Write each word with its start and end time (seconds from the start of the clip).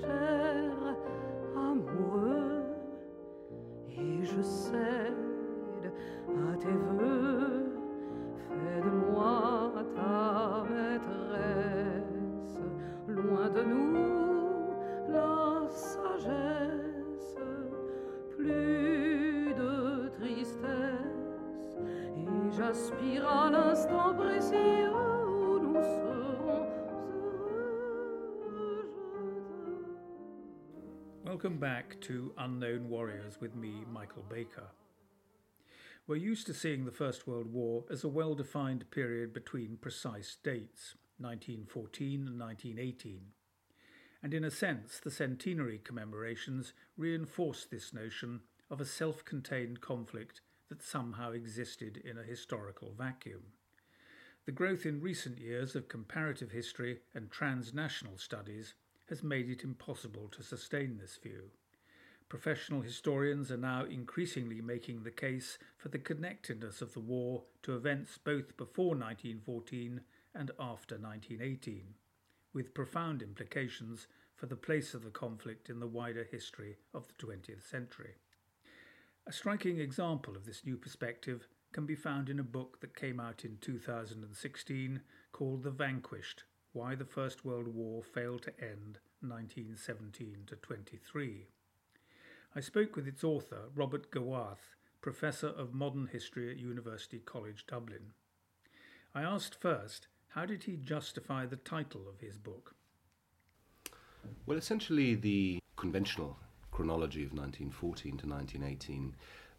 cher 0.00 0.72
amoureux, 1.56 2.62
et 3.90 4.24
je 4.24 4.42
cède 4.42 5.92
à 6.28 6.56
tes 6.56 6.72
voeux. 6.72 7.15
À 22.92 23.50
l'instant 23.50 24.14
précis 24.14 24.86
où 24.88 25.58
nous 25.58 25.74
serons. 25.74 26.66
Welcome 31.24 31.58
back 31.58 32.00
to 32.02 32.32
Unknown 32.38 32.88
Warriors 32.88 33.40
with 33.40 33.56
me, 33.56 33.84
Michael 33.92 34.24
Baker. 34.28 34.68
We're 36.06 36.16
used 36.16 36.46
to 36.46 36.54
seeing 36.54 36.84
the 36.84 36.92
First 36.92 37.26
World 37.26 37.52
War 37.52 37.84
as 37.90 38.04
a 38.04 38.08
well 38.08 38.34
defined 38.34 38.88
period 38.92 39.32
between 39.32 39.78
precise 39.78 40.36
dates, 40.44 40.94
1914 41.18 42.28
and 42.28 42.38
1918. 42.38 43.20
And 44.22 44.32
in 44.32 44.44
a 44.44 44.50
sense, 44.50 45.00
the 45.02 45.10
centenary 45.10 45.78
commemorations 45.78 46.72
reinforce 46.96 47.64
this 47.64 47.92
notion 47.92 48.42
of 48.70 48.80
a 48.80 48.84
self 48.84 49.24
contained 49.24 49.80
conflict 49.80 50.40
that 50.68 50.82
somehow 50.82 51.32
existed 51.32 51.96
in 52.04 52.18
a 52.18 52.22
historical 52.22 52.92
vacuum. 52.96 53.42
The 54.46 54.52
growth 54.52 54.86
in 54.86 55.00
recent 55.00 55.38
years 55.38 55.74
of 55.74 55.88
comparative 55.88 56.52
history 56.52 57.00
and 57.14 57.30
transnational 57.30 58.16
studies 58.16 58.74
has 59.08 59.22
made 59.22 59.48
it 59.48 59.64
impossible 59.64 60.28
to 60.32 60.42
sustain 60.42 60.98
this 60.98 61.16
view. 61.16 61.50
Professional 62.28 62.80
historians 62.80 63.52
are 63.52 63.56
now 63.56 63.84
increasingly 63.84 64.60
making 64.60 65.02
the 65.02 65.10
case 65.10 65.58
for 65.76 65.88
the 65.88 65.98
connectedness 65.98 66.82
of 66.82 66.92
the 66.92 67.00
war 67.00 67.44
to 67.62 67.76
events 67.76 68.18
both 68.18 68.56
before 68.56 68.96
1914 68.96 70.00
and 70.34 70.50
after 70.58 70.96
1918, 70.96 71.94
with 72.52 72.74
profound 72.74 73.22
implications 73.22 74.08
for 74.34 74.46
the 74.46 74.56
place 74.56 74.92
of 74.92 75.04
the 75.04 75.10
conflict 75.10 75.70
in 75.70 75.80
the 75.80 75.86
wider 75.86 76.24
history 76.24 76.76
of 76.92 77.06
the 77.06 77.26
20th 77.26 77.62
century. 77.62 78.14
A 79.28 79.32
striking 79.32 79.80
example 79.80 80.36
of 80.36 80.46
this 80.46 80.64
new 80.64 80.76
perspective 80.76 81.48
can 81.72 81.84
be 81.84 81.96
found 81.96 82.28
in 82.28 82.38
a 82.38 82.44
book 82.44 82.78
that 82.80 82.94
came 82.94 83.18
out 83.18 83.44
in 83.44 83.58
2016 83.60 85.00
called 85.32 85.64
The 85.64 85.72
Vanquished 85.72 86.44
Why 86.72 86.94
the 86.94 87.04
First 87.04 87.44
World 87.44 87.66
War 87.66 88.04
Failed 88.04 88.42
to 88.42 88.60
End 88.60 89.00
1917 89.22 90.44
to 90.46 90.54
23. 90.54 91.48
I 92.54 92.60
spoke 92.60 92.94
with 92.94 93.08
its 93.08 93.24
author, 93.24 93.62
Robert 93.74 94.12
Gerwarth, 94.12 94.76
Professor 95.00 95.48
of 95.48 95.74
Modern 95.74 96.06
History 96.06 96.48
at 96.48 96.58
University 96.58 97.18
College 97.18 97.66
Dublin. 97.66 98.12
I 99.12 99.22
asked 99.22 99.60
first, 99.60 100.06
how 100.28 100.46
did 100.46 100.62
he 100.62 100.76
justify 100.76 101.46
the 101.46 101.56
title 101.56 102.02
of 102.08 102.20
his 102.20 102.38
book? 102.38 102.76
Well, 104.46 104.56
essentially, 104.56 105.16
the 105.16 105.58
conventional 105.74 106.38
chronology 106.76 107.24
of 107.24 107.32
1914 107.32 108.18
to 108.18 108.28
1918 108.28 109.14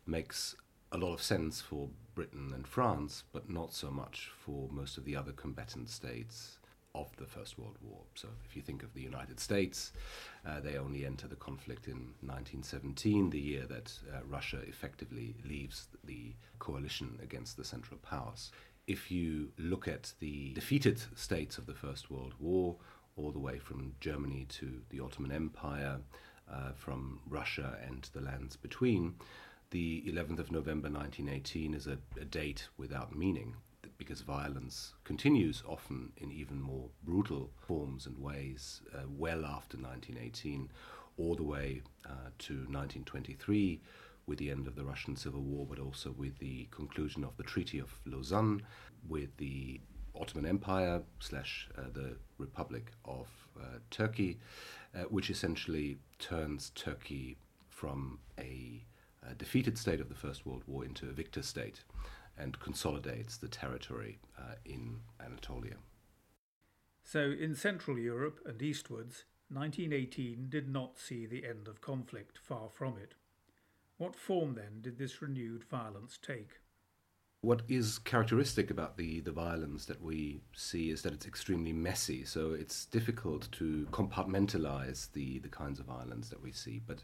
makes 0.05 0.55
a 0.91 0.97
lot 0.99 1.15
of 1.15 1.21
sense 1.23 1.59
for 1.59 1.89
Britain 2.13 2.51
and 2.53 2.67
France, 2.67 3.23
but 3.33 3.49
not 3.49 3.73
so 3.73 3.89
much 3.89 4.29
for 4.37 4.69
most 4.69 4.99
of 4.99 5.03
the 5.03 5.15
other 5.15 5.31
combatant 5.31 5.89
states 5.89 6.59
of 6.93 7.09
the 7.17 7.25
First 7.25 7.57
World 7.57 7.77
War. 7.81 8.01
So, 8.13 8.27
if 8.47 8.55
you 8.55 8.61
think 8.61 8.83
of 8.83 8.93
the 8.93 9.01
United 9.01 9.39
States, 9.39 9.93
uh, 10.45 10.59
they 10.59 10.77
only 10.77 11.07
enter 11.07 11.27
the 11.27 11.35
conflict 11.35 11.87
in 11.87 12.13
1917, 12.21 13.31
the 13.31 13.39
year 13.39 13.65
that 13.65 13.91
uh, 14.13 14.19
Russia 14.27 14.59
effectively 14.67 15.33
leaves 15.43 15.87
the 16.03 16.35
coalition 16.59 17.17
against 17.23 17.57
the 17.57 17.65
Central 17.65 17.99
Powers. 17.99 18.51
If 18.85 19.09
you 19.09 19.49
look 19.57 19.87
at 19.87 20.13
the 20.19 20.53
defeated 20.53 21.01
states 21.15 21.57
of 21.57 21.65
the 21.65 21.73
First 21.73 22.11
World 22.11 22.35
War, 22.39 22.75
all 23.15 23.31
the 23.31 23.39
way 23.39 23.57
from 23.57 23.95
Germany 23.99 24.45
to 24.49 24.81
the 24.91 24.99
Ottoman 24.99 25.31
Empire, 25.31 25.97
uh, 26.51 26.71
from 26.75 27.19
Russia 27.29 27.77
and 27.87 28.09
the 28.13 28.21
lands 28.21 28.55
between, 28.55 29.15
the 29.71 30.03
11th 30.07 30.39
of 30.39 30.51
November 30.51 30.89
1918 30.89 31.73
is 31.73 31.87
a, 31.87 31.97
a 32.19 32.25
date 32.25 32.67
without 32.77 33.15
meaning 33.15 33.55
because 33.97 34.21
violence 34.21 34.93
continues 35.03 35.63
often 35.67 36.11
in 36.17 36.31
even 36.31 36.61
more 36.61 36.89
brutal 37.03 37.49
forms 37.57 38.05
and 38.05 38.17
ways 38.17 38.81
uh, 38.93 39.01
well 39.09 39.45
after 39.45 39.77
1918, 39.77 40.69
all 41.17 41.35
the 41.35 41.43
way 41.43 41.81
uh, 42.05 42.29
to 42.37 42.53
1923 42.53 43.81
with 44.27 44.37
the 44.37 44.51
end 44.51 44.67
of 44.67 44.75
the 44.75 44.83
Russian 44.83 45.15
Civil 45.15 45.41
War, 45.41 45.65
but 45.67 45.79
also 45.79 46.11
with 46.11 46.37
the 46.39 46.67
conclusion 46.69 47.23
of 47.23 47.35
the 47.37 47.43
Treaty 47.43 47.79
of 47.79 47.99
Lausanne, 48.05 48.61
with 49.07 49.35
the 49.37 49.79
Ottoman 50.19 50.45
Empire 50.45 51.01
slash 51.19 51.69
uh, 51.77 51.83
the 51.93 52.17
Republic 52.37 52.91
of 53.05 53.27
uh, 53.59 53.79
Turkey, 53.89 54.39
uh, 54.95 55.03
which 55.03 55.29
essentially 55.29 55.97
turns 56.19 56.71
Turkey 56.75 57.37
from 57.69 58.19
a, 58.39 58.83
a 59.29 59.33
defeated 59.35 59.77
state 59.77 59.99
of 59.99 60.09
the 60.09 60.15
First 60.15 60.45
World 60.45 60.63
War 60.67 60.85
into 60.85 61.07
a 61.09 61.11
victor 61.11 61.41
state 61.41 61.83
and 62.37 62.59
consolidates 62.59 63.37
the 63.37 63.47
territory 63.47 64.19
uh, 64.37 64.55
in 64.65 64.99
Anatolia. 65.23 65.75
So, 67.03 67.31
in 67.39 67.55
Central 67.55 67.97
Europe 67.97 68.39
and 68.45 68.61
eastwards, 68.61 69.23
1918 69.49 70.49
did 70.49 70.67
not 70.67 70.99
see 70.99 71.25
the 71.25 71.45
end 71.45 71.67
of 71.67 71.79
conflict, 71.79 72.37
far 72.37 72.69
from 72.69 72.97
it. 72.97 73.15
What 73.97 74.15
form 74.15 74.55
then 74.55 74.81
did 74.81 74.97
this 74.97 75.21
renewed 75.21 75.63
violence 75.63 76.19
take? 76.21 76.59
What 77.47 77.61
is 77.69 77.99
characteristic 77.99 78.69
about 78.71 78.97
the, 78.97 79.21
the 79.21 79.31
violence 79.31 79.85
that 79.85 80.01
we 80.01 80.41
see 80.51 80.89
is 80.89 81.01
that 81.03 81.13
it's 81.13 81.25
extremely 81.25 81.71
messy. 81.71 82.25
So 82.25 82.51
it's 82.51 82.87
difficult 82.87 83.49
to 83.53 83.87
compartmentalize 83.89 85.09
the, 85.13 85.39
the 85.39 85.47
kinds 85.47 85.79
of 85.79 85.85
violence 85.85 86.27
that 86.27 86.43
we 86.43 86.51
see. 86.51 86.81
But 86.85 87.03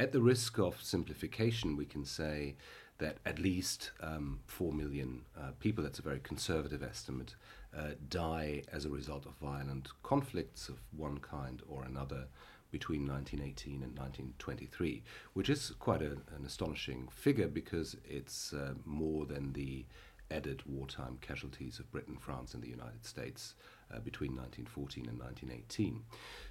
at 0.00 0.12
the 0.12 0.22
risk 0.22 0.58
of 0.58 0.82
simplification, 0.82 1.76
we 1.76 1.84
can 1.84 2.06
say 2.06 2.54
that 3.00 3.18
at 3.26 3.38
least 3.38 3.90
um, 4.00 4.40
4 4.46 4.72
million 4.72 5.26
uh, 5.38 5.50
people, 5.60 5.84
that's 5.84 5.98
a 5.98 6.02
very 6.10 6.20
conservative 6.20 6.82
estimate, 6.82 7.34
uh, 7.76 7.88
die 8.08 8.62
as 8.72 8.86
a 8.86 8.88
result 8.88 9.26
of 9.26 9.34
violent 9.42 9.90
conflicts 10.02 10.70
of 10.70 10.78
one 10.96 11.18
kind 11.18 11.60
or 11.68 11.84
another 11.84 12.28
between 12.72 13.06
1918 13.06 13.74
and 13.74 13.96
1923, 13.96 15.04
which 15.34 15.48
is 15.48 15.72
quite 15.78 16.02
a, 16.02 16.12
an 16.34 16.44
astonishing 16.44 17.06
figure 17.12 17.46
because 17.46 17.96
it's 18.04 18.52
uh, 18.52 18.72
more 18.84 19.26
than 19.26 19.52
the 19.52 19.84
added 20.32 20.62
wartime 20.66 21.18
casualties 21.20 21.78
of 21.78 21.92
Britain, 21.92 22.16
France, 22.18 22.54
and 22.54 22.62
the 22.62 22.68
United 22.68 23.04
States 23.04 23.54
uh, 23.94 24.00
between 24.00 24.32
1914 24.34 25.06
and 25.06 25.18
1918. 25.18 26.02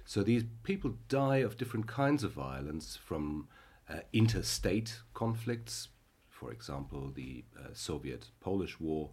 So 0.04 0.22
these 0.22 0.44
people 0.62 0.94
die 1.08 1.38
of 1.38 1.56
different 1.56 1.88
kinds 1.88 2.22
of 2.22 2.32
violence 2.32 2.96
from 2.96 3.48
uh, 3.90 3.96
interstate 4.12 5.00
conflicts. 5.12 5.88
For 6.28 6.52
example, 6.52 7.10
the 7.12 7.44
uh, 7.58 7.68
Soviet 7.72 8.30
Polish 8.40 8.78
War, 8.78 9.10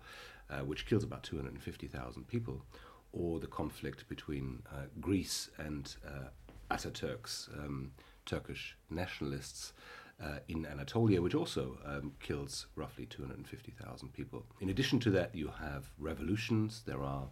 uh, 0.50 0.59
which 0.59 0.86
kills 0.86 1.03
about 1.03 1.24
250,000 1.24 2.28
people, 2.28 2.64
or 3.12 3.40
the 3.40 3.48
conflict 3.48 4.08
between 4.08 4.62
uh, 4.72 4.84
Greece 5.00 5.50
and 5.58 5.96
uh, 6.06 6.30
Ataturk's 6.72 7.50
um, 7.57 7.91
Turkish 8.25 8.75
nationalists 8.90 9.74
uh, 10.24 10.40
in 10.47 10.66
Anatolia, 10.66 11.22
which 11.22 11.35
also 11.35 11.78
um, 11.85 12.12
kills 12.19 12.68
roughly 12.75 13.06
250,000 13.06 14.13
people. 14.13 14.45
In 14.60 14.69
addition 14.69 15.00
to 15.00 15.12
that, 15.12 15.33
you 15.33 15.48
have 15.60 15.89
revolutions. 15.98 16.83
There 16.86 17.01
are 17.01 17.27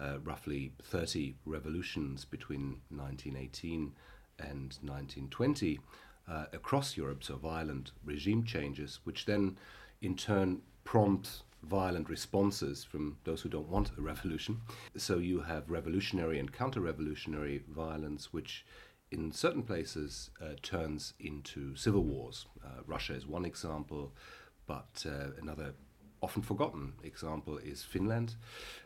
uh, 0.00 0.18
roughly 0.22 0.72
30 0.82 1.34
revolutions 1.44 2.24
between 2.24 2.80
1918 2.90 3.92
and 4.38 4.78
1920 4.82 5.80
uh, 6.28 6.44
across 6.52 6.96
Europe, 6.96 7.24
so 7.24 7.36
violent 7.36 7.92
regime 8.04 8.44
changes, 8.44 9.00
which 9.04 9.26
then 9.26 9.58
in 10.00 10.14
turn 10.14 10.60
prompt 10.84 11.42
violent 11.62 12.08
responses 12.08 12.84
from 12.84 13.18
those 13.24 13.42
who 13.42 13.48
don't 13.48 13.68
want 13.68 13.90
a 13.98 14.00
revolution. 14.00 14.60
So 14.96 15.18
you 15.18 15.40
have 15.40 15.70
revolutionary 15.70 16.38
and 16.38 16.52
counter 16.52 16.80
revolutionary 16.80 17.62
violence, 17.68 18.32
which 18.32 18.64
in 19.10 19.32
certain 19.32 19.62
places 19.62 20.30
uh, 20.40 20.54
turns 20.62 21.14
into 21.18 21.74
civil 21.76 22.04
wars. 22.04 22.46
Uh, 22.64 22.82
Russia 22.86 23.14
is 23.14 23.26
one 23.26 23.44
example, 23.44 24.12
but 24.66 25.04
uh, 25.06 25.30
another 25.40 25.74
often 26.20 26.42
forgotten 26.42 26.92
example 27.04 27.58
is 27.58 27.82
Finland, 27.82 28.34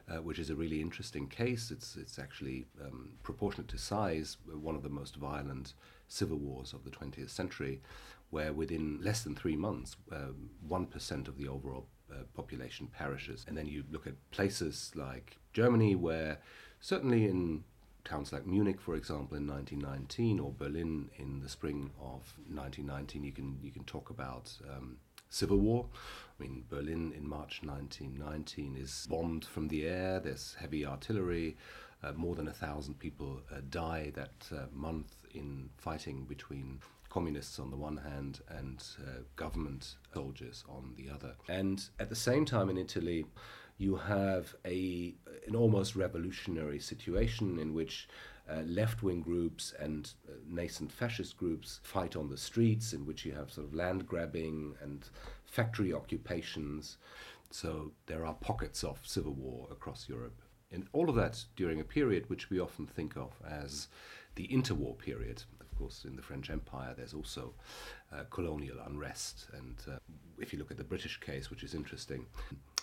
uh, 0.09 0.21
which 0.23 0.39
is 0.39 0.51
a 0.51 0.55
really 0.55 0.81
interesting 0.81 1.27
case. 1.27 1.71
It's, 1.71 1.97
it's 1.97 2.19
actually 2.19 2.67
um, 2.85 3.11
proportionate 3.23 3.69
to 3.69 3.79
size, 3.79 4.37
one 4.47 4.75
of 4.75 4.83
the 4.83 4.91
most 4.91 5.17
violent 5.17 5.75
civil 6.09 6.39
wars 6.39 6.73
of 6.73 6.85
the 6.85 6.91
20th 6.91 7.31
century, 7.31 7.81
where 8.31 8.53
within 8.53 9.01
less 9.03 9.23
than 9.23 9.35
three 9.35 9.57
months, 9.57 9.97
um, 10.13 10.51
1% 10.69 11.29
of 11.29 11.37
the 11.37 11.49
overall 11.49 11.87
uh, 12.13 12.25
population 12.35 12.89
perishes. 12.97 13.45
And 13.49 13.57
then 13.57 13.67
you 13.67 13.85
look 13.91 14.07
at 14.07 14.15
places 14.31 14.93
like 14.95 15.39
Germany, 15.53 15.95
where 15.97 16.39
certainly 16.81 17.25
in 17.27 17.65
towns 18.05 18.33
like 18.33 18.47
Munich, 18.47 18.81
for 18.81 18.95
example, 18.95 19.37
in 19.37 19.47
1919, 19.47 20.39
or 20.39 20.53
Berlin 20.59 21.11
in 21.17 21.41
the 21.41 21.49
spring 21.49 21.91
of 22.01 22.35
1919, 22.49 23.25
you 23.25 23.33
can 23.33 23.59
you 23.63 23.71
can 23.71 23.85
talk 23.85 24.11
about 24.11 24.53
um, 24.71 24.97
civil 25.31 25.59
war. 25.59 25.87
I 26.39 26.43
mean, 26.43 26.65
Berlin 26.69 27.13
in 27.17 27.29
March 27.29 27.61
1919 27.63 28.77
is 28.77 29.07
bombed 29.09 29.45
from 29.45 29.69
the 29.69 29.87
air. 29.87 30.21
There's 30.21 30.57
heavy 30.59 30.85
artillery. 30.85 31.57
Uh, 32.05 32.13
more 32.17 32.35
than 32.35 32.49
a 32.49 32.53
thousand 32.53 32.99
people 32.99 33.41
uh, 33.53 33.61
die 33.71 34.11
that 34.17 34.49
uh, 34.51 34.67
month 34.73 35.15
in 35.35 35.71
fighting 35.79 36.25
between 36.25 36.81
communists 37.13 37.59
on 37.59 37.71
the 37.71 37.77
one 37.77 37.99
hand 37.99 38.41
and 38.49 38.83
uh, 39.01 39.21
government 39.37 39.97
soldiers 40.15 40.65
on 40.67 40.95
the 40.97 41.11
other. 41.15 41.35
And 41.49 41.79
at 42.01 42.09
the 42.09 42.17
same 42.29 42.45
time 42.47 42.71
in 42.71 42.79
Italy, 42.79 43.27
you 43.77 43.97
have 43.97 44.55
a 44.65 45.15
an 45.47 45.55
almost 45.55 45.95
revolutionary 45.95 46.81
situation 46.81 47.59
in 47.59 47.75
which 47.75 48.09
uh, 48.51 48.63
left-wing 48.65 49.21
groups 49.21 49.75
and 49.79 50.13
uh, 50.29 50.33
nascent 50.49 50.91
fascist 50.91 51.37
groups 51.37 51.81
fight 51.83 52.17
on 52.17 52.29
the 52.31 52.37
streets, 52.37 52.93
in 52.93 53.05
which 53.07 53.27
you 53.27 53.33
have 53.33 53.51
sort 53.51 53.67
of 53.67 53.75
land 53.75 54.07
grabbing 54.07 54.75
and 54.83 55.01
factory 55.45 55.93
occupations. 55.93 56.97
So 57.51 57.93
there 58.07 58.25
are 58.25 58.35
pockets 58.35 58.83
of 58.83 58.99
civil 59.03 59.35
war 59.35 59.69
across 59.71 60.09
Europe. 60.09 60.39
And 60.73 60.87
all 60.95 61.09
of 61.11 61.17
that 61.17 61.45
during 61.57 61.81
a 61.81 61.93
period 61.99 62.31
which 62.31 62.49
we 62.49 62.59
often 62.59 62.87
think 62.87 63.17
of 63.17 63.33
as 63.47 63.89
the 64.37 64.49
interwar 64.49 64.97
period. 64.97 65.43
Course, 65.83 66.05
in 66.05 66.15
the 66.15 66.23
French 66.23 66.49
Empire, 66.49 66.95
there's 66.97 67.13
also 67.13 67.55
uh, 68.13 68.23
colonial 68.31 68.77
unrest. 68.87 69.49
And 69.59 69.77
uh, 69.89 69.99
if 70.39 70.53
you 70.53 70.59
look 70.61 70.71
at 70.71 70.77
the 70.77 70.85
British 70.85 71.19
case, 71.19 71.51
which 71.51 71.65
is 71.65 71.75
interesting, 71.75 72.27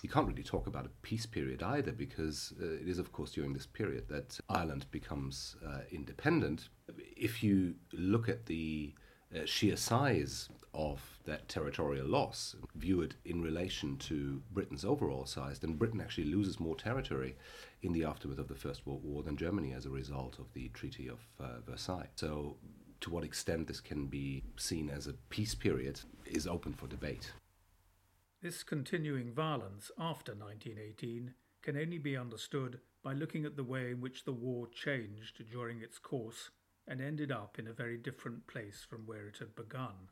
you 0.04 0.10
can't 0.10 0.28
really 0.28 0.44
talk 0.44 0.68
about 0.68 0.86
a 0.86 0.90
peace 1.02 1.26
period 1.26 1.64
either, 1.64 1.94
because 1.94 2.54
uh, 2.62 2.66
it 2.66 2.90
is, 2.90 3.00
of 3.00 3.14
course, 3.14 3.32
during 3.32 3.54
this 3.54 3.66
period 3.66 4.10
that 4.10 4.38
Ireland 4.50 4.86
becomes 4.92 5.56
uh, 5.66 5.84
independent. 5.92 6.68
If 7.16 7.42
you 7.42 7.76
look 7.94 8.28
at 8.28 8.48
the 8.48 8.94
uh, 9.34 9.46
sheer 9.46 9.78
size 9.78 10.50
of 10.74 11.00
that 11.26 11.48
territorial 11.48 12.08
loss, 12.08 12.56
view 12.76 13.02
it 13.02 13.14
in 13.24 13.42
relation 13.42 13.98
to 13.98 14.42
Britain's 14.52 14.84
overall 14.84 15.26
size, 15.26 15.60
then 15.60 15.74
Britain 15.74 16.02
actually 16.02 16.32
loses 16.32 16.60
more 16.60 16.76
territory 16.76 17.36
in 17.82 17.94
the 17.94 18.04
aftermath 18.04 18.40
of 18.40 18.48
the 18.48 18.56
First 18.56 18.86
World 18.86 19.04
War 19.04 19.24
than 19.24 19.38
Germany 19.38 19.74
as 19.74 19.86
a 19.86 19.90
result 19.90 20.38
of 20.40 20.52
the 20.54 20.68
Treaty 20.70 21.08
of 21.08 21.20
uh, 21.40 21.62
Versailles. 21.66 22.10
So, 22.16 22.58
to 23.02 23.10
what 23.10 23.24
extent 23.24 23.68
this 23.68 23.82
can 23.82 24.08
be 24.08 24.44
seen 24.58 24.90
as 24.90 25.08
a 25.08 25.14
peace 25.30 25.56
period 25.56 26.00
is 26.26 26.48
open 26.48 26.74
for 26.74 26.88
debate. 26.88 27.32
This 28.42 28.64
continuing 28.64 29.34
violence 29.34 29.92
after 30.00 30.34
1918 30.34 31.34
can 31.62 31.78
only 31.78 31.98
be 31.98 32.16
understood 32.16 32.80
by 33.04 33.14
looking 33.14 33.46
at 33.46 33.56
the 33.56 33.64
way 33.64 33.92
in 33.92 34.02
which 34.02 34.24
the 34.24 34.32
war 34.32 34.68
changed 34.68 35.42
during 35.52 35.82
its 35.82 36.00
course 36.00 36.50
and 36.88 37.02
ended 37.02 37.32
up 37.32 37.60
in 37.60 37.68
a 37.68 37.74
very 37.74 37.98
different 37.98 38.48
place 38.48 38.86
from 38.90 39.06
where 39.06 39.28
it 39.28 39.38
had 39.40 39.56
begun. 39.56 40.10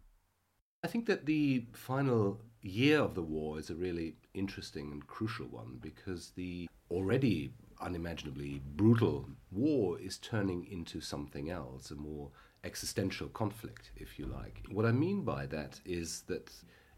I 0.84 0.88
think 0.88 1.06
that 1.08 1.26
the 1.26 1.66
final 1.74 2.42
year 2.62 3.00
of 3.00 3.16
the 3.16 3.24
war 3.24 3.58
is 3.58 3.70
a 3.70 3.76
really 3.76 4.16
interesting 4.34 4.92
and 4.92 5.06
crucial 5.08 5.48
one 5.48 5.80
because 5.82 6.32
the 6.36 6.70
already 6.92 7.54
unimaginably 7.82 8.62
brutal 8.76 9.30
war 9.52 10.00
is 10.00 10.18
turning 10.18 10.66
into 10.66 11.02
something 11.02 11.50
else, 11.50 11.92
a 11.92 11.96
more 11.96 12.32
existential 12.64 13.28
conflict, 13.30 13.92
if 13.96 14.20
you 14.20 14.26
like. 14.26 14.64
What 14.72 14.86
I 14.86 14.92
mean 14.92 15.24
by 15.24 15.46
that 15.48 15.80
is 15.86 16.22
that 16.28 16.52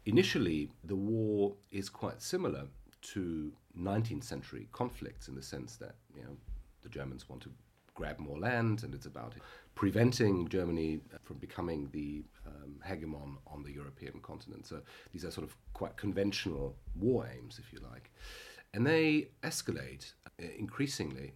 initially 0.06 0.70
the 0.84 0.96
war 0.96 1.54
is 1.70 1.88
quite 1.88 2.22
similar 2.22 2.66
to 3.02 3.52
19th 3.78 4.24
century 4.24 4.68
conflicts 4.72 5.28
in 5.28 5.34
the 5.34 5.42
sense 5.42 5.76
that, 5.76 5.94
you 6.14 6.22
know, 6.22 6.36
the 6.82 6.88
Germans 6.88 7.28
want 7.28 7.42
to 7.42 7.50
grab 7.94 8.18
more 8.18 8.38
land 8.38 8.82
and 8.82 8.94
it's 8.94 9.06
about 9.06 9.34
preventing 9.74 10.48
Germany 10.48 11.00
from 11.22 11.36
becoming 11.36 11.88
the 11.92 12.22
um, 12.46 12.76
hegemon 12.86 13.36
on 13.46 13.62
the 13.62 13.72
European 13.72 14.20
continent. 14.22 14.66
So 14.66 14.80
these 15.12 15.24
are 15.24 15.30
sort 15.30 15.46
of 15.46 15.56
quite 15.74 15.96
conventional 15.96 16.76
war 16.98 17.28
aims, 17.32 17.58
if 17.58 17.72
you 17.72 17.80
like. 17.92 18.10
And 18.72 18.86
they 18.86 19.28
escalate 19.42 20.12
uh, 20.26 20.46
increasingly. 20.58 21.32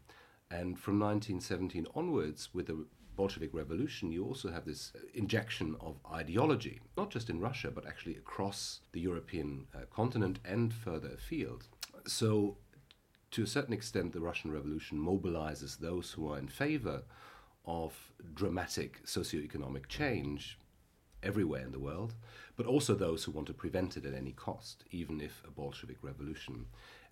And 0.50 0.79
from 0.79 1.00
1917 1.00 1.87
onwards, 1.94 2.50
with 2.55 2.67
the 2.67 2.87
Bolshevik 3.17 3.55
Revolution, 3.55 4.13
you 4.13 4.25
also 4.25 4.51
have 4.51 4.65
this 4.65 4.93
uh, 4.95 5.01
injection 5.15 5.77
of 5.81 5.97
ideology, 6.13 6.81
not 6.97 7.11
just 7.11 7.31
in 7.31 7.41
Russia, 7.41 7.71
but 7.71 7.87
actually 7.87 8.17
across 8.17 8.81
the 8.93 9.01
European 9.01 9.67
uh, 9.75 9.81
continent 9.91 10.39
and 10.45 10.73
further 10.73 11.09
afield. 11.09 11.69
So, 12.07 12.57
to 13.31 13.43
a 13.43 13.47
certain 13.47 13.75
extent, 13.75 14.13
the 14.13 14.21
Russian 14.21 14.53
Revolution 14.53 14.99
mobilizes 14.99 15.79
those 15.79 16.13
who 16.13 16.31
are 16.31 16.39
in 16.39 16.49
favor 16.49 17.03
of 17.67 17.95
dramatic 18.35 19.05
socioeconomic 19.05 19.89
change 19.89 20.59
everywhere 21.23 21.63
in 21.63 21.73
the 21.73 21.79
world, 21.79 22.15
but 22.57 22.67
also 22.67 22.95
those 22.95 23.25
who 23.25 23.33
want 23.33 23.47
to 23.47 23.55
prevent 23.55 23.97
it 23.97 24.05
at 24.05 24.15
any 24.15 24.33
cost, 24.33 24.85
even 24.91 25.21
if 25.21 25.43
a 25.47 25.51
Bolshevik 25.51 25.97
revolution 26.03 26.67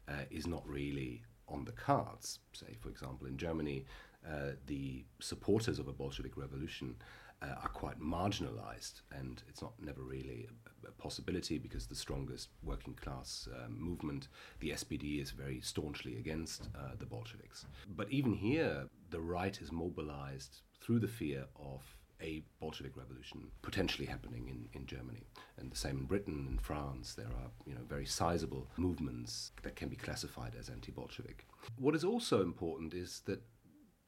uh, 0.08 0.24
is 0.30 0.46
not 0.46 0.68
really 0.68 1.22
on 1.48 1.64
the 1.64 1.72
cards. 1.72 2.38
Say, 2.52 2.76
for 2.80 2.88
example, 2.88 3.26
in 3.26 3.36
Germany, 3.36 3.86
uh, 4.28 4.52
the 4.66 5.04
supporters 5.20 5.78
of 5.78 5.88
a 5.88 5.92
Bolshevik 5.92 6.36
revolution 6.36 6.96
uh, 7.42 7.54
are 7.62 7.68
quite 7.68 8.00
marginalized, 8.00 9.02
and 9.10 9.42
it's 9.48 9.62
not 9.62 9.72
never 9.80 10.02
really 10.02 10.48
a, 10.84 10.88
a 10.88 10.92
possibility 10.92 11.58
because 11.58 11.86
the 11.86 11.94
strongest 11.94 12.50
working 12.62 12.94
class 12.94 13.48
uh, 13.52 13.68
movement, 13.68 14.28
the 14.60 14.70
SPD, 14.70 15.20
is 15.20 15.30
very 15.32 15.60
staunchly 15.60 16.18
against 16.18 16.68
uh, 16.76 16.94
the 16.98 17.06
Bolsheviks. 17.06 17.66
But 17.96 18.10
even 18.10 18.34
here, 18.34 18.86
the 19.10 19.20
right 19.20 19.60
is 19.60 19.72
mobilized 19.72 20.60
through 20.80 21.00
the 21.00 21.08
fear 21.08 21.46
of 21.56 21.82
a 22.20 22.42
Bolshevik 22.60 22.96
revolution 22.96 23.50
potentially 23.62 24.06
happening 24.06 24.48
in, 24.48 24.68
in 24.78 24.86
Germany. 24.86 25.26
And 25.58 25.72
the 25.72 25.76
same 25.76 25.98
in 25.98 26.04
Britain 26.04 26.46
and 26.48 26.60
France. 26.60 27.14
There 27.14 27.26
are 27.26 27.50
you 27.66 27.74
know, 27.74 27.80
very 27.88 28.06
sizable 28.06 28.68
movements 28.76 29.50
that 29.62 29.74
can 29.74 29.88
be 29.88 29.96
classified 29.96 30.52
as 30.58 30.68
anti 30.68 30.92
Bolshevik. 30.92 31.46
What 31.78 31.96
is 31.96 32.04
also 32.04 32.42
important 32.42 32.94
is 32.94 33.22
that 33.26 33.42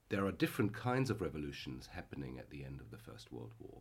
there 0.09 0.27
are 0.27 0.33
different 0.33 0.73
kinds 0.73 1.11
of 1.11 1.21
revolutions 1.21 1.89
happening 1.93 2.39
at 2.39 2.51
the 2.51 2.65
end 2.65 2.81
of 2.81 2.91
the 2.91 2.99
First 2.99 3.33
World 3.33 3.53
War. 3.59 3.81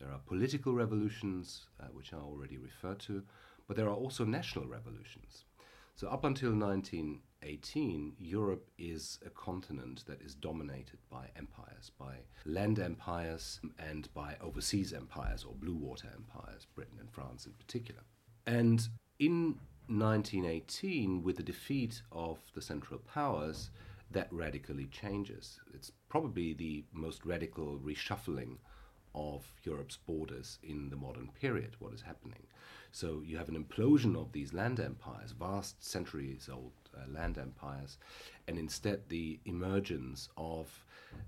There 0.00 0.10
are 0.10 0.20
political 0.26 0.74
revolutions, 0.74 1.66
uh, 1.80 1.86
which 1.92 2.12
I 2.12 2.16
already 2.16 2.58
referred 2.58 3.00
to, 3.00 3.22
but 3.66 3.76
there 3.76 3.88
are 3.88 3.94
also 3.94 4.24
national 4.24 4.66
revolutions. 4.66 5.44
So, 5.96 6.08
up 6.08 6.24
until 6.24 6.50
1918, 6.50 8.16
Europe 8.18 8.68
is 8.78 9.20
a 9.24 9.30
continent 9.30 10.04
that 10.06 10.20
is 10.22 10.34
dominated 10.34 10.98
by 11.08 11.28
empires, 11.36 11.92
by 11.96 12.16
land 12.44 12.80
empires 12.80 13.60
and 13.78 14.12
by 14.12 14.36
overseas 14.40 14.92
empires 14.92 15.44
or 15.44 15.54
blue 15.54 15.76
water 15.76 16.08
empires, 16.12 16.66
Britain 16.74 16.98
and 16.98 17.10
France 17.12 17.46
in 17.46 17.52
particular. 17.52 18.00
And 18.46 18.88
in 19.20 19.60
1918, 19.86 21.22
with 21.22 21.36
the 21.36 21.44
defeat 21.44 22.02
of 22.10 22.38
the 22.54 22.62
Central 22.62 22.98
Powers, 22.98 23.70
that 24.14 24.28
radically 24.32 24.86
changes. 24.86 25.60
It's 25.74 25.92
probably 26.08 26.54
the 26.54 26.84
most 26.92 27.24
radical 27.24 27.78
reshuffling 27.78 28.56
of 29.14 29.44
Europe's 29.62 29.96
borders 29.96 30.58
in 30.62 30.88
the 30.88 30.96
modern 30.96 31.28
period, 31.40 31.76
what 31.78 31.92
is 31.92 32.02
happening. 32.02 32.46
So 32.90 33.22
you 33.24 33.36
have 33.36 33.48
an 33.48 33.62
implosion 33.62 34.16
of 34.16 34.32
these 34.32 34.52
land 34.52 34.80
empires, 34.80 35.32
vast 35.32 35.84
centuries 35.84 36.48
old 36.52 36.72
uh, 36.96 37.10
land 37.12 37.38
empires, 37.38 37.98
and 38.48 38.58
instead 38.58 39.08
the 39.08 39.38
emergence 39.44 40.28
of 40.36 40.83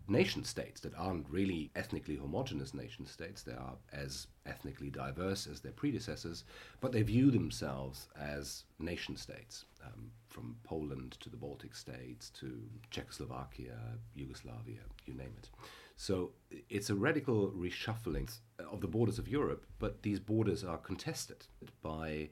nation 0.09 0.45
states 0.45 0.81
that 0.81 0.95
aren't 0.97 1.29
really 1.29 1.71
ethnically 1.75 2.17
homogenous 2.17 2.75
nation 2.75 3.07
states. 3.07 3.43
They 3.43 3.53
are 3.53 3.77
as 3.93 4.29
ethnically 4.47 4.91
diverse 4.91 5.47
as 5.47 5.61
their 5.61 5.73
predecessors, 5.73 6.45
but 6.81 6.93
they 6.93 7.03
view 7.03 7.31
themselves 7.31 8.09
as 8.21 8.65
nation 8.79 9.17
states, 9.17 9.65
um, 9.85 10.11
from 10.29 10.57
Poland 10.65 11.17
to 11.21 11.31
the 11.31 11.37
Baltic 11.37 11.75
states 11.75 12.31
to 12.31 12.63
Czechoslovakia, 12.91 13.79
Yugoslavia, 14.15 14.81
you 15.07 15.15
name 15.15 15.35
it. 15.39 15.49
So 15.97 16.33
it's 16.69 16.91
a 16.91 16.95
radical 16.95 17.51
reshuffling 17.51 18.31
of 18.71 18.81
the 18.81 18.89
borders 18.89 19.19
of 19.19 19.29
Europe, 19.29 19.67
but 19.79 20.03
these 20.03 20.21
borders 20.21 20.63
are 20.63 20.79
contested 20.79 21.47
by 21.83 22.29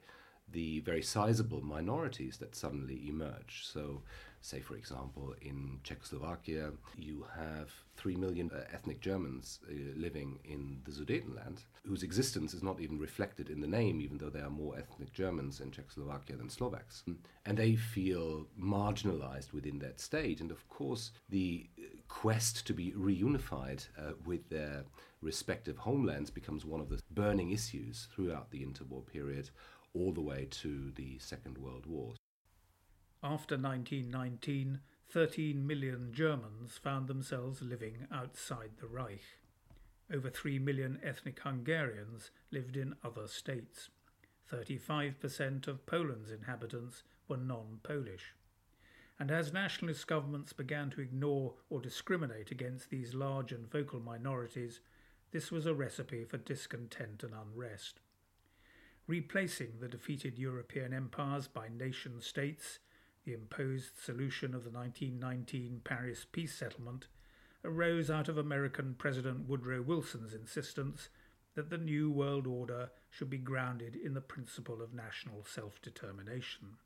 the 0.51 0.81
very 0.81 1.01
sizable 1.01 1.61
minorities 1.61 2.37
that 2.37 2.55
suddenly 2.55 3.07
emerge. 3.07 3.63
So 3.65 4.03
Say, 4.45 4.59
for 4.59 4.75
example, 4.75 5.33
in 5.41 5.79
Czechoslovakia, 5.81 6.69
you 6.95 7.25
have 7.35 7.71
3 7.97 8.15
million 8.15 8.51
uh, 8.53 8.63
ethnic 8.71 9.01
Germans 9.01 9.59
uh, 9.67 9.73
living 9.97 10.37
in 10.43 10.81
the 10.85 10.91
Sudetenland, 10.91 11.63
whose 11.83 12.03
existence 12.03 12.53
is 12.53 12.61
not 12.61 12.79
even 12.79 12.99
reflected 12.99 13.49
in 13.49 13.59
the 13.59 13.65
name, 13.65 13.99
even 13.99 14.19
though 14.19 14.29
there 14.29 14.45
are 14.45 14.51
more 14.51 14.77
ethnic 14.77 15.11
Germans 15.13 15.61
in 15.61 15.71
Czechoslovakia 15.71 16.35
than 16.35 16.51
Slovaks. 16.51 17.03
And 17.47 17.57
they 17.57 17.75
feel 17.75 18.45
marginalized 18.55 19.51
within 19.51 19.79
that 19.79 19.99
state. 19.99 20.41
And 20.41 20.51
of 20.51 20.69
course, 20.69 21.11
the 21.27 21.67
uh, 21.79 21.81
quest 22.07 22.67
to 22.67 22.73
be 22.75 22.91
reunified 22.91 23.87
uh, 23.97 24.11
with 24.27 24.47
their 24.49 24.85
respective 25.23 25.79
homelands 25.79 26.29
becomes 26.29 26.65
one 26.65 26.81
of 26.81 26.89
the 26.89 27.01
burning 27.09 27.49
issues 27.49 28.07
throughout 28.13 28.51
the 28.51 28.63
interwar 28.63 29.07
period 29.07 29.49
all 29.95 30.11
the 30.11 30.21
way 30.21 30.47
to 30.51 30.91
the 30.91 31.17
Second 31.17 31.57
World 31.57 31.87
War. 31.87 32.13
After 33.25 33.57
1919, 33.57 34.81
13 35.09 35.65
million 35.65 36.13
Germans 36.13 36.77
found 36.77 37.07
themselves 37.07 37.59
living 37.59 38.05
outside 38.11 38.77
the 38.79 38.85
Reich. 38.85 39.39
Over 40.13 40.29
3 40.29 40.59
million 40.59 40.99
ethnic 41.01 41.39
Hungarians 41.39 42.29
lived 42.51 42.77
in 42.77 42.93
other 43.03 43.27
states. 43.27 43.89
35% 44.53 45.67
of 45.67 45.87
Poland's 45.87 46.29
inhabitants 46.29 47.01
were 47.27 47.37
non 47.37 47.79
Polish. 47.81 48.35
And 49.19 49.31
as 49.31 49.51
nationalist 49.51 50.05
governments 50.05 50.53
began 50.53 50.91
to 50.91 51.01
ignore 51.01 51.55
or 51.71 51.81
discriminate 51.81 52.51
against 52.51 52.91
these 52.91 53.15
large 53.15 53.51
and 53.51 53.67
vocal 53.67 53.99
minorities, 53.99 54.81
this 55.31 55.51
was 55.51 55.65
a 55.65 55.73
recipe 55.73 56.25
for 56.25 56.37
discontent 56.37 57.23
and 57.23 57.33
unrest. 57.33 58.01
Replacing 59.07 59.79
the 59.79 59.87
defeated 59.87 60.37
European 60.37 60.93
empires 60.93 61.47
by 61.47 61.69
nation 61.69 62.21
states, 62.21 62.77
the 63.25 63.33
imposed 63.33 63.97
solution 63.97 64.53
of 64.53 64.63
the 64.63 64.69
1919 64.69 65.81
Paris 65.83 66.25
peace 66.31 66.55
settlement 66.55 67.07
arose 67.63 68.11
out 68.11 68.29
of 68.29 68.37
American 68.37 68.93
President 68.97 69.47
Woodrow 69.49 69.81
Wilson's 69.81 70.33
insistence 70.33 71.09
that 71.55 71.69
the 71.69 71.77
New 71.77 72.11
World 72.11 72.45
Order 72.45 72.91
should 73.09 73.29
be 73.29 73.37
grounded 73.37 73.95
in 73.95 74.13
the 74.13 74.21
principle 74.21 74.81
of 74.81 74.93
national 74.93 75.43
self 75.43 75.81
determination. 75.81 76.77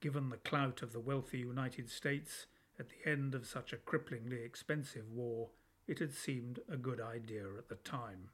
Given 0.00 0.28
the 0.28 0.36
clout 0.36 0.82
of 0.82 0.92
the 0.92 1.00
wealthy 1.00 1.38
United 1.38 1.90
States 1.90 2.46
at 2.78 2.88
the 2.90 3.10
end 3.10 3.34
of 3.34 3.46
such 3.46 3.72
a 3.72 3.76
cripplingly 3.76 4.44
expensive 4.44 5.10
war, 5.10 5.50
it 5.88 5.98
had 5.98 6.12
seemed 6.12 6.60
a 6.70 6.76
good 6.76 7.00
idea 7.00 7.44
at 7.58 7.68
the 7.68 7.76
time. 7.76 8.30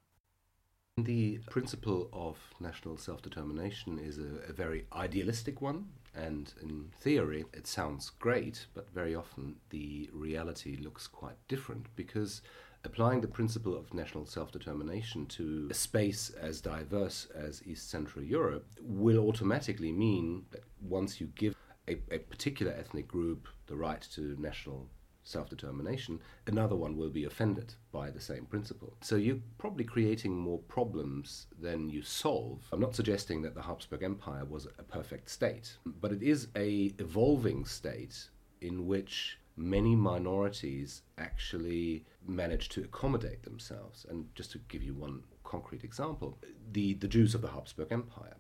The 1.05 1.39
principle 1.49 2.11
of 2.13 2.37
national 2.61 2.99
self 2.99 3.23
determination 3.23 3.99
is 3.99 4.19
a, 4.19 4.51
a, 4.51 4.53
very 4.53 4.87
idealistic 4.93 5.63
one, 5.63 5.89
and 6.15 6.53
in 6.61 6.91
theory 7.01 7.45
it 7.55 7.67
sounds 7.67 8.11
great, 8.11 8.67
but 8.75 8.93
very 8.93 9.15
often 9.15 9.57
the 9.71 10.11
reality 10.13 10.77
looks 10.77 11.07
quite 11.07 11.37
different 11.49 11.87
because 11.97 12.43
applying 12.85 13.21
the 13.21 13.29
principle 13.29 13.77
of 13.77 13.95
national 13.95 14.27
self 14.27 14.53
determination 14.53 15.27
to 15.27 15.69
a 15.71 15.75
space 15.75 16.31
as 16.31 16.61
diverse 16.61 17.29
as 17.35 17.63
East 17.67 17.89
Central 17.89 18.25
Europe 18.25 18.67
will 18.81 19.19
automatically 19.27 19.93
mean 19.93 20.45
that 20.51 20.65
once 20.83 21.21
you 21.21 21.29
give 21.35 21.55
a, 21.89 21.95
a 22.11 22.19
particular 22.19 22.73
ethnic 22.73 23.09
group 23.09 23.49
the 23.67 23.77
right 23.77 24.03
to 24.13 24.37
national 24.39 24.89
self 25.31 25.49
determination, 25.49 26.21
another 26.47 26.77
one 26.77 26.97
will 26.97 27.11
be 27.11 27.25
offended 27.25 27.75
by 27.93 28.11
the 28.11 28.21
same 28.21 28.45
principle. 28.45 28.97
So 29.01 29.17
you're 29.17 29.39
probably 29.59 29.85
creating 29.85 30.37
more 30.37 30.59
problems 30.59 31.47
than 31.59 31.89
you 31.89 32.03
solve. 32.03 32.67
I'm 32.73 32.81
not 32.81 32.95
suggesting 32.95 33.43
that 33.43 33.55
the 33.55 33.63
Habsburg 33.63 34.03
Empire 34.03 34.45
was 34.45 34.67
a 34.67 34.83
perfect 34.83 35.31
state, 35.31 35.77
but 35.87 36.13
it 36.13 36.23
is 36.23 36.49
a 36.57 36.93
evolving 36.99 37.65
state 37.65 38.29
in 38.61 38.87
which 38.87 39.39
many 39.57 39.95
minorities 39.95 41.03
actually 41.19 42.05
manage 42.27 42.69
to 42.71 42.83
accommodate 42.83 43.43
themselves. 43.43 44.07
And 44.09 44.27
just 44.35 44.53
to 44.53 44.59
give 44.69 44.83
you 44.83 44.95
one 44.95 45.23
concrete 45.45 45.85
example, 45.85 46.39
the, 46.73 46.95
the 46.95 47.09
Jews 47.09 47.35
of 47.35 47.43
the 47.43 47.49
Habsburg 47.49 47.89
Empire. 47.91 48.37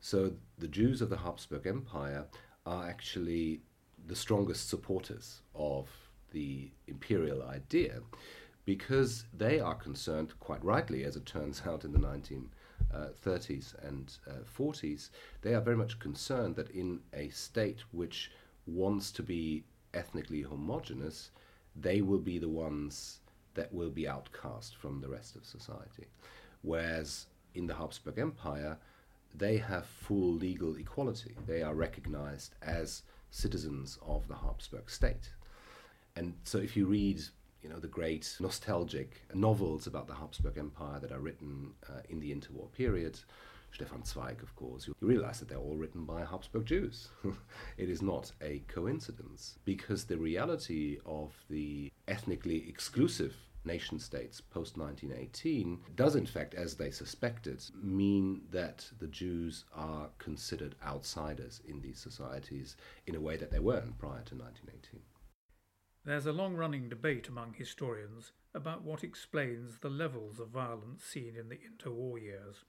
So 0.00 0.32
the 0.58 0.68
Jews 0.68 1.02
of 1.02 1.10
the 1.10 1.16
Habsburg 1.16 1.66
Empire 1.66 2.24
are 2.66 2.88
actually 2.88 3.62
the 4.06 4.16
strongest 4.16 4.68
supporters 4.68 5.42
of 5.54 5.88
the 6.32 6.70
imperial 6.86 7.42
idea 7.42 8.00
because 8.64 9.24
they 9.36 9.58
are 9.60 9.74
concerned, 9.74 10.32
quite 10.38 10.64
rightly, 10.64 11.04
as 11.04 11.16
it 11.16 11.26
turns 11.26 11.62
out 11.66 11.84
in 11.84 11.92
the 11.92 11.98
1930s 11.98 13.74
and 13.86 14.16
uh, 14.28 14.34
40s, 14.56 15.10
they 15.42 15.54
are 15.54 15.60
very 15.60 15.76
much 15.76 15.98
concerned 15.98 16.56
that 16.56 16.70
in 16.70 17.00
a 17.12 17.28
state 17.30 17.82
which 17.90 18.30
wants 18.66 19.10
to 19.12 19.22
be 19.22 19.64
ethnically 19.94 20.42
homogenous, 20.42 21.30
they 21.74 22.02
will 22.02 22.18
be 22.18 22.38
the 22.38 22.48
ones 22.48 23.18
that 23.54 23.72
will 23.72 23.90
be 23.90 24.08
outcast 24.08 24.76
from 24.76 25.00
the 25.00 25.08
rest 25.08 25.36
of 25.36 25.44
society. 25.44 26.06
Whereas 26.62 27.26
in 27.54 27.66
the 27.66 27.74
Habsburg 27.74 28.18
Empire, 28.18 28.78
they 29.34 29.56
have 29.56 29.86
full 29.86 30.34
legal 30.34 30.76
equality. 30.76 31.34
They 31.46 31.62
are 31.62 31.74
recognized 31.74 32.54
as 32.62 33.02
citizens 33.30 33.98
of 34.06 34.28
the 34.28 34.36
Habsburg 34.36 34.88
state. 34.88 35.30
And 36.16 36.34
so 36.44 36.58
if 36.58 36.76
you 36.76 36.86
read 36.86 37.22
you 37.62 37.68
know, 37.68 37.78
the 37.78 37.88
great 37.88 38.36
nostalgic 38.40 39.22
novels 39.34 39.86
about 39.86 40.08
the 40.08 40.14
Habsburg 40.14 40.58
Empire 40.58 40.98
that 41.00 41.12
are 41.12 41.20
written 41.20 41.72
uh, 41.88 42.00
in 42.08 42.18
the 42.18 42.34
interwar 42.34 42.70
period, 42.72 43.20
Stefan 43.72 44.04
Zweig, 44.04 44.42
of 44.42 44.54
course, 44.56 44.86
you 44.86 44.94
realize 45.00 45.38
that 45.38 45.48
they're 45.48 45.58
all 45.58 45.76
written 45.76 46.04
by 46.04 46.24
Habsburg 46.24 46.66
Jews. 46.66 47.08
it 47.78 47.88
is 47.88 48.02
not 48.02 48.32
a 48.42 48.62
coincidence 48.68 49.58
because 49.64 50.04
the 50.04 50.18
reality 50.18 50.98
of 51.06 51.32
the 51.48 51.90
ethnically 52.08 52.68
exclusive 52.68 53.34
nation 53.64 53.98
states 53.98 54.40
post 54.40 54.76
1918 54.76 55.78
does, 55.94 56.16
in 56.16 56.26
fact, 56.26 56.54
as 56.54 56.74
they 56.74 56.90
suspected, 56.90 57.62
mean 57.80 58.42
that 58.50 58.84
the 58.98 59.06
Jews 59.06 59.64
are 59.74 60.08
considered 60.18 60.74
outsiders 60.84 61.60
in 61.66 61.80
these 61.80 61.98
societies 61.98 62.76
in 63.06 63.14
a 63.14 63.20
way 63.20 63.36
that 63.36 63.50
they 63.50 63.60
weren't 63.60 63.98
prior 63.98 64.22
to 64.24 64.34
1918. 64.34 65.00
There's 66.04 66.26
a 66.26 66.32
long 66.32 66.56
running 66.56 66.88
debate 66.88 67.28
among 67.28 67.54
historians 67.54 68.32
about 68.54 68.82
what 68.82 69.04
explains 69.04 69.78
the 69.78 69.88
levels 69.88 70.40
of 70.40 70.48
violence 70.48 71.04
seen 71.04 71.36
in 71.36 71.48
the 71.48 71.58
interwar 71.58 72.20
years. 72.20 72.64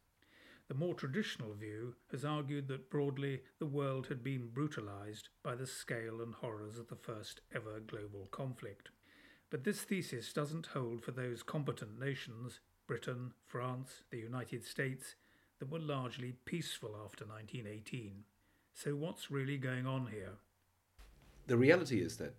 The 0.68 0.76
more 0.76 0.94
traditional 0.94 1.56
view 1.56 1.96
has 2.12 2.24
argued 2.24 2.68
that 2.68 2.92
broadly 2.92 3.42
the 3.58 3.66
world 3.66 4.06
had 4.08 4.24
been 4.24 4.50
brutalized 4.54 5.30
by 5.42 5.56
the 5.56 5.66
scale 5.66 6.22
and 6.22 6.36
horrors 6.36 6.78
of 6.78 6.90
the 6.90 6.96
first 6.96 7.42
ever 7.56 7.80
global 7.80 8.28
conflict. 8.30 8.90
But 9.50 9.64
this 9.64 9.82
thesis 9.82 10.32
doesn't 10.32 10.68
hold 10.68 11.04
for 11.04 11.12
those 11.12 11.42
competent 11.42 12.00
nations, 12.00 12.60
Britain, 12.86 13.34
France, 13.48 14.04
the 14.12 14.20
United 14.20 14.64
States, 14.64 15.16
that 15.58 15.72
were 15.72 15.80
largely 15.80 16.36
peaceful 16.46 16.96
after 17.04 17.26
1918. 17.26 18.26
So, 18.76 18.96
what's 18.96 19.32
really 19.32 19.58
going 19.58 19.88
on 19.88 20.08
here? 20.08 20.34
The 21.48 21.58
reality 21.58 22.00
is 22.02 22.18
that 22.18 22.36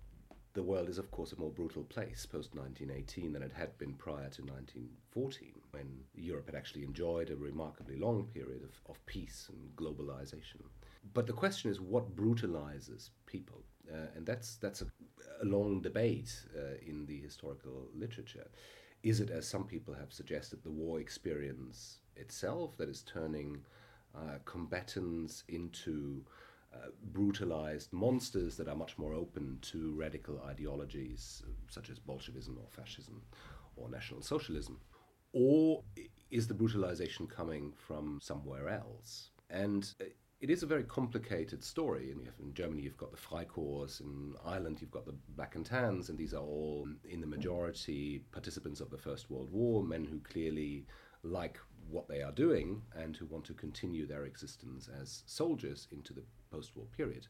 the 0.55 0.63
world 0.63 0.89
is, 0.89 0.99
of 0.99 1.11
course, 1.11 1.33
a 1.33 1.39
more 1.39 1.51
brutal 1.51 1.83
place 1.83 2.25
post 2.25 2.55
1918 2.55 3.33
than 3.33 3.43
it 3.43 3.53
had 3.53 3.77
been 3.77 3.93
prior 3.95 4.31
to 4.31 4.43
1914, 4.43 5.53
when 5.73 5.87
Europe 6.15 6.47
had 6.47 6.55
actually 6.55 6.85
enjoyed 6.85 7.31
a 7.31 7.37
remarkably 7.37 7.97
long 7.97 8.25
period 8.33 8.63
of, 8.63 8.71
of 8.89 9.05
peace 9.07 9.51
and 9.51 9.75
globalization. 9.77 10.63
But 11.13 11.27
the 11.27 11.33
question 11.33 11.71
is 11.71 11.81
what 11.81 12.15
brutalizes 12.15 13.11
people? 13.27 13.63
Uh, 13.93 14.07
and 14.17 14.25
that's, 14.25 14.55
that's 14.57 14.83
a, 14.83 14.87
a 15.43 15.45
long 15.45 15.83
debate 15.83 16.33
uh, 16.57 16.77
in 16.87 17.05
the 17.07 17.19
historical 17.19 17.89
literature. 17.93 18.47
Is 19.03 19.21
it, 19.21 19.31
as 19.31 19.47
some 19.47 19.65
people 19.65 19.93
have 19.93 20.13
suggested, 20.13 20.63
the 20.63 20.71
war 20.71 21.01
experience 21.01 21.99
itself 22.17 22.77
that 22.79 22.89
is 22.89 23.03
turning 23.03 23.59
uh, 24.15 24.39
combatants 24.45 25.43
into 25.49 26.25
uh, 26.75 26.89
brutalized 27.13 27.93
monsters 27.93 28.57
that 28.57 28.69
are 28.69 28.75
much 28.75 28.99
more 28.99 29.15
open 29.15 29.59
to 29.63 29.95
radical 29.95 30.41
ideologies 30.47 31.43
uh, 31.47 31.51
such 31.69 31.91
as 31.91 31.99
Bolshevism 31.99 32.59
or 32.59 32.69
fascism 32.71 33.23
or 33.77 33.89
National 33.89 34.23
Socialism? 34.23 34.81
Or 35.33 35.83
is 36.31 36.47
the 36.47 36.55
brutalization 36.55 37.27
coming 37.27 37.73
from 37.77 38.19
somewhere 38.23 38.69
else? 38.69 39.31
And 39.51 39.93
uh, 40.01 40.05
it 40.41 40.51
is 40.51 40.63
a 40.63 40.67
very 40.67 40.85
complicated 40.85 41.65
story. 41.65 42.13
In 42.13 42.55
Germany, 42.55 42.83
you've 42.83 42.99
got 42.99 43.13
the 43.13 43.17
Freikorps. 43.17 44.01
In 44.01 44.35
Ireland, 44.45 44.79
you've 44.81 44.91
got 44.91 45.07
the 45.07 45.15
Black 45.37 45.55
and 45.55 45.65
Tans, 45.65 46.11
and 46.11 46.19
these 46.19 46.35
are 46.35 46.43
all, 46.43 46.87
in 47.09 47.21
the 47.21 47.27
majority, 47.27 48.23
participants 48.31 48.81
of 48.81 48.91
the 48.91 48.99
First 48.99 49.31
World 49.31 49.51
War, 49.51 49.83
men 49.83 50.05
who 50.05 50.21
clearly 50.21 50.87
like 51.23 51.59
what 51.89 52.09
they 52.09 52.23
are 52.23 52.33
doing 52.33 52.83
and 52.97 53.17
who 53.17 53.27
want 53.27 53.45
to 53.47 53.55
continue 53.55 54.07
their 54.07 54.25
existence 54.25 54.89
as 55.01 55.23
soldiers 55.27 55.89
into 55.93 56.13
the 56.13 56.23
post 56.51 56.77
war 56.77 56.87
period. 56.97 57.27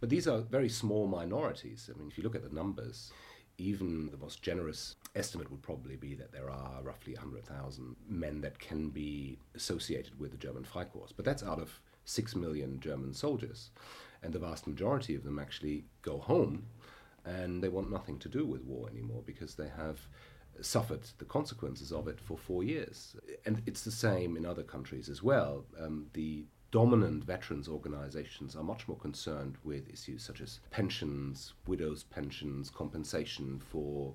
But 0.00 0.10
these 0.10 0.28
are 0.28 0.40
very 0.40 0.68
small 0.68 1.06
minorities. 1.06 1.90
I 1.92 1.98
mean, 1.98 2.08
if 2.08 2.18
you 2.18 2.24
look 2.24 2.34
at 2.34 2.42
the 2.42 2.54
numbers, 2.54 3.12
even 3.58 4.10
the 4.10 4.18
most 4.18 4.42
generous 4.42 4.96
estimate 5.14 5.50
would 5.50 5.62
probably 5.62 5.96
be 5.96 6.14
that 6.14 6.32
there 6.32 6.50
are 6.50 6.82
roughly 6.82 7.14
100,000 7.14 7.96
men 8.08 8.40
that 8.42 8.58
can 8.58 8.90
be 8.90 9.38
associated 9.54 10.18
with 10.18 10.30
the 10.30 10.36
German 10.36 10.64
Freikorps. 10.64 11.12
But 11.16 11.24
that's 11.24 11.42
out 11.42 11.60
of 11.60 11.80
6 12.04 12.36
million 12.36 12.80
German 12.80 13.14
soldiers. 13.14 13.70
And 14.22 14.32
the 14.32 14.38
vast 14.38 14.66
majority 14.66 15.14
of 15.14 15.24
them 15.24 15.38
actually 15.38 15.84
go 16.02 16.18
home 16.18 16.66
and 17.24 17.62
they 17.62 17.68
want 17.68 17.90
nothing 17.90 18.18
to 18.20 18.28
do 18.28 18.46
with 18.46 18.62
war 18.64 18.88
anymore 18.88 19.22
because 19.26 19.54
they 19.54 19.68
have 19.76 20.00
suffered 20.60 21.06
the 21.18 21.24
consequences 21.24 21.92
of 21.92 22.08
it 22.08 22.20
for 22.20 22.36
four 22.36 22.62
years. 22.62 23.16
And 23.44 23.62
it's 23.66 23.82
the 23.82 23.90
same 23.90 24.36
in 24.36 24.46
other 24.46 24.62
countries 24.62 25.08
as 25.08 25.22
well. 25.22 25.64
Um, 25.80 26.06
the 26.12 26.44
dominant 26.70 27.24
veterans 27.24 27.68
organizations 27.68 28.56
are 28.56 28.62
much 28.62 28.88
more 28.88 28.98
concerned 28.98 29.56
with 29.64 29.88
issues 29.88 30.22
such 30.22 30.40
as 30.40 30.60
pensions, 30.70 31.54
widows' 31.66 32.04
pensions, 32.04 32.70
compensation 32.70 33.58
for 33.58 34.14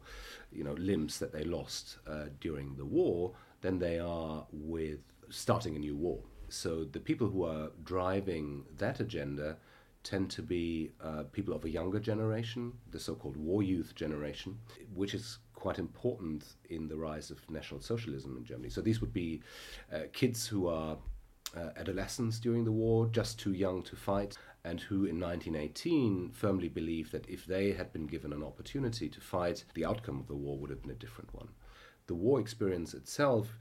you 0.52 0.64
know 0.64 0.74
limbs 0.74 1.18
that 1.20 1.32
they 1.32 1.44
lost 1.44 1.98
uh, 2.08 2.26
during 2.40 2.76
the 2.76 2.86
war 2.86 3.32
than 3.62 3.80
they 3.80 4.00
are 4.00 4.46
with 4.52 5.00
starting 5.30 5.76
a 5.76 5.80
new 5.80 5.96
war. 5.96 6.20
So 6.50 6.84
the 6.84 7.00
people 7.00 7.30
who 7.30 7.46
are 7.46 7.70
driving 7.84 8.66
that 8.78 9.00
agenda 9.00 9.58
tend 10.04 10.30
to 10.32 10.42
be 10.42 10.92
uh, 11.02 11.24
people 11.32 11.54
of 11.54 11.64
a 11.64 11.70
younger 11.70 12.00
generation, 12.00 12.74
the 12.90 13.00
so 13.00 13.16
called 13.16 13.38
war 13.38 13.64
youth 13.64 13.96
generation, 13.96 14.58
which 14.94 15.14
is 15.14 15.38
quite 15.62 15.78
important 15.78 16.56
in 16.72 16.88
the 16.88 16.98
rise 16.98 17.30
of 17.30 17.38
National 17.50 17.80
Socialism 17.80 18.36
in 18.36 18.44
Germany. 18.44 18.70
So 18.70 18.82
these 18.82 19.00
would 19.00 19.14
be 19.14 19.44
uh, 19.94 20.00
kids 20.12 20.48
who 20.48 20.68
are 20.68 20.98
uh, 21.56 21.70
adolescents 21.78 22.40
during 22.40 22.64
the 22.66 22.72
war, 22.72 23.08
just 23.08 23.40
too 23.40 23.54
young 23.54 23.84
to 23.84 23.96
fight, 23.96 24.38
and 24.66 24.82
who 24.82 25.06
in 25.06 25.20
1918 25.20 26.32
firmly 26.32 26.68
believed 26.68 27.12
that 27.12 27.30
if 27.30 27.46
they 27.46 27.74
had 27.74 27.94
been 27.94 28.08
given 28.08 28.34
an 28.34 28.44
opportunity 28.44 29.08
to 29.08 29.22
fight, 29.22 29.64
the 29.76 29.86
outcome 29.86 30.20
of 30.20 30.28
the 30.28 30.36
war 30.36 30.58
would 30.58 30.72
have 30.72 30.82
been 30.82 30.98
a 30.98 31.06
different 31.06 31.32
one. 31.34 31.50
The 32.08 32.16
war 32.16 32.40
experience 32.40 32.96
itself 32.96 33.56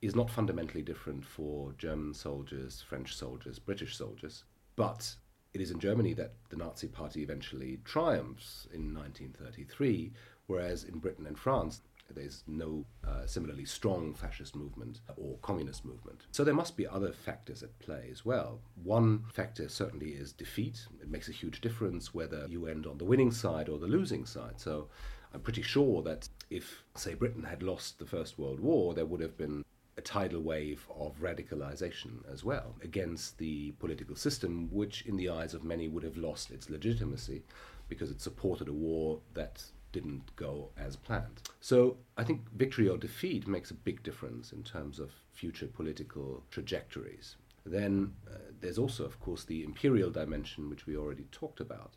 is 0.00 0.16
not 0.16 0.30
fundamentally 0.30 0.82
different 0.82 1.22
for 1.22 1.74
German 1.76 2.14
soldiers, 2.14 2.82
French 2.88 3.14
soldiers, 3.14 3.58
British 3.58 3.96
soldiers, 3.96 4.44
but 4.74 5.14
it 5.52 5.60
is 5.60 5.70
in 5.70 5.78
Germany 5.78 6.14
that 6.14 6.32
the 6.48 6.56
Nazi 6.56 6.88
Party 6.88 7.22
eventually 7.22 7.78
triumphs 7.84 8.66
in 8.72 8.94
1933, 8.94 10.12
whereas 10.52 10.84
in 10.84 10.98
Britain 10.98 11.26
and 11.26 11.38
France, 11.38 11.80
there's 12.14 12.44
no 12.46 12.84
uh, 13.08 13.24
similarly 13.26 13.64
strong 13.64 14.14
fascist 14.14 14.54
movement 14.54 15.00
or 15.16 15.38
communist 15.40 15.82
movement. 15.84 16.26
So 16.30 16.44
there 16.44 16.52
must 16.52 16.76
be 16.76 16.86
other 16.86 17.10
factors 17.12 17.62
at 17.62 17.78
play 17.78 18.08
as 18.12 18.22
well. 18.22 18.60
One 18.82 19.24
factor 19.32 19.66
certainly 19.68 20.10
is 20.10 20.32
defeat. 20.32 20.86
It 21.00 21.10
makes 21.10 21.28
a 21.30 21.32
huge 21.32 21.62
difference 21.62 22.12
whether 22.12 22.46
you 22.48 22.66
end 22.66 22.86
on 22.86 22.98
the 22.98 23.06
winning 23.06 23.32
side 23.32 23.70
or 23.70 23.78
the 23.78 23.86
losing 23.86 24.26
side. 24.26 24.60
So 24.60 24.88
I'm 25.32 25.40
pretty 25.40 25.62
sure 25.62 26.02
that 26.02 26.28
if, 26.50 26.84
say, 26.96 27.14
Britain 27.14 27.44
had 27.44 27.62
lost 27.62 27.98
the 27.98 28.06
First 28.06 28.38
World 28.38 28.60
War, 28.60 28.92
there 28.92 29.06
would 29.06 29.22
have 29.22 29.38
been 29.38 29.64
a 29.96 30.02
tidal 30.02 30.42
wave 30.42 30.86
of 30.98 31.20
radicalization 31.20 32.30
as 32.30 32.44
well 32.44 32.74
against 32.82 33.38
the 33.38 33.72
political 33.72 34.16
system, 34.16 34.68
which, 34.70 35.02
in 35.06 35.16
the 35.16 35.30
eyes 35.30 35.54
of 35.54 35.64
many, 35.64 35.88
would 35.88 36.02
have 36.02 36.16
lost 36.16 36.50
its 36.50 36.68
legitimacy 36.68 37.42
because 37.88 38.10
it 38.10 38.20
supported 38.20 38.68
a 38.68 38.72
war 38.72 39.20
that 39.34 39.62
didn't 39.92 40.34
go 40.36 40.70
as 40.76 40.96
planned. 40.96 41.42
So 41.60 41.98
I 42.16 42.24
think 42.24 42.40
victory 42.56 42.88
or 42.88 42.98
defeat 42.98 43.46
makes 43.46 43.70
a 43.70 43.74
big 43.74 44.02
difference 44.02 44.52
in 44.52 44.62
terms 44.62 44.98
of 44.98 45.10
future 45.32 45.66
political 45.66 46.42
trajectories. 46.50 47.36
Then 47.64 48.14
uh, 48.28 48.38
there's 48.60 48.78
also, 48.78 49.04
of 49.04 49.20
course, 49.20 49.44
the 49.44 49.62
imperial 49.62 50.10
dimension, 50.10 50.68
which 50.68 50.86
we 50.86 50.96
already 50.96 51.26
talked 51.30 51.60
about. 51.60 51.94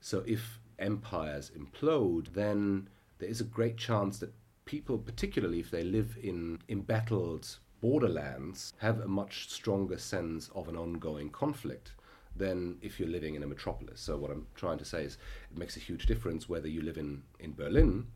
So 0.00 0.22
if 0.26 0.60
empires 0.78 1.50
implode, 1.56 2.34
then 2.34 2.88
there 3.18 3.28
is 3.28 3.40
a 3.40 3.44
great 3.44 3.78
chance 3.78 4.18
that 4.18 4.34
people, 4.66 4.98
particularly 4.98 5.60
if 5.60 5.70
they 5.70 5.84
live 5.84 6.18
in 6.22 6.58
embattled 6.68 7.58
borderlands, 7.80 8.72
have 8.78 9.00
a 9.00 9.08
much 9.08 9.48
stronger 9.50 9.98
sense 9.98 10.50
of 10.54 10.68
an 10.68 10.76
ongoing 10.76 11.30
conflict 11.30 11.92
than 12.36 12.78
if 12.82 12.98
you're 12.98 13.08
living 13.08 13.34
in 13.34 13.42
a 13.42 13.46
metropolis. 13.46 14.00
So 14.00 14.16
what 14.16 14.30
I'm 14.30 14.46
trying 14.54 14.78
to 14.78 14.84
say 14.84 15.04
is 15.04 15.18
it 15.50 15.58
makes 15.58 15.76
a 15.76 15.80
huge 15.80 16.06
difference 16.06 16.48
whether 16.48 16.68
you 16.68 16.82
live 16.82 16.98
in, 16.98 17.22
in 17.40 17.54
Berlin 17.54 18.06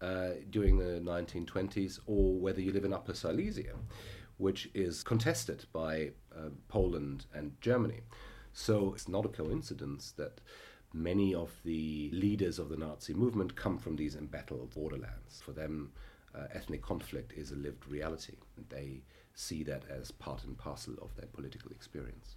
uh, 0.00 0.30
during 0.50 0.78
the 0.78 1.00
1920s 1.00 2.00
or 2.06 2.34
whether 2.34 2.60
you 2.60 2.72
live 2.72 2.84
in 2.84 2.92
Upper 2.92 3.14
Silesia, 3.14 3.74
which 4.38 4.68
is 4.74 5.02
contested 5.02 5.64
by 5.72 6.10
uh, 6.34 6.50
Poland 6.68 7.26
and 7.34 7.52
Germany. 7.60 8.00
So 8.52 8.92
it's 8.92 9.08
not 9.08 9.24
a 9.24 9.28
coincidence 9.28 10.12
that 10.12 10.40
many 10.92 11.34
of 11.34 11.50
the 11.64 12.10
leaders 12.12 12.58
of 12.58 12.68
the 12.68 12.76
Nazi 12.76 13.14
movement 13.14 13.56
come 13.56 13.78
from 13.78 13.96
these 13.96 14.14
embattled 14.14 14.74
borderlands. 14.74 15.40
For 15.42 15.52
them, 15.52 15.92
uh, 16.34 16.46
ethnic 16.52 16.82
conflict 16.82 17.32
is 17.32 17.50
a 17.50 17.56
lived 17.56 17.86
reality, 17.86 18.36
and 18.56 18.66
they 18.68 19.02
see 19.34 19.62
that 19.64 19.84
as 19.88 20.10
part 20.10 20.44
and 20.44 20.56
parcel 20.56 20.94
of 21.00 21.14
their 21.16 21.26
political 21.26 21.70
experience. 21.70 22.36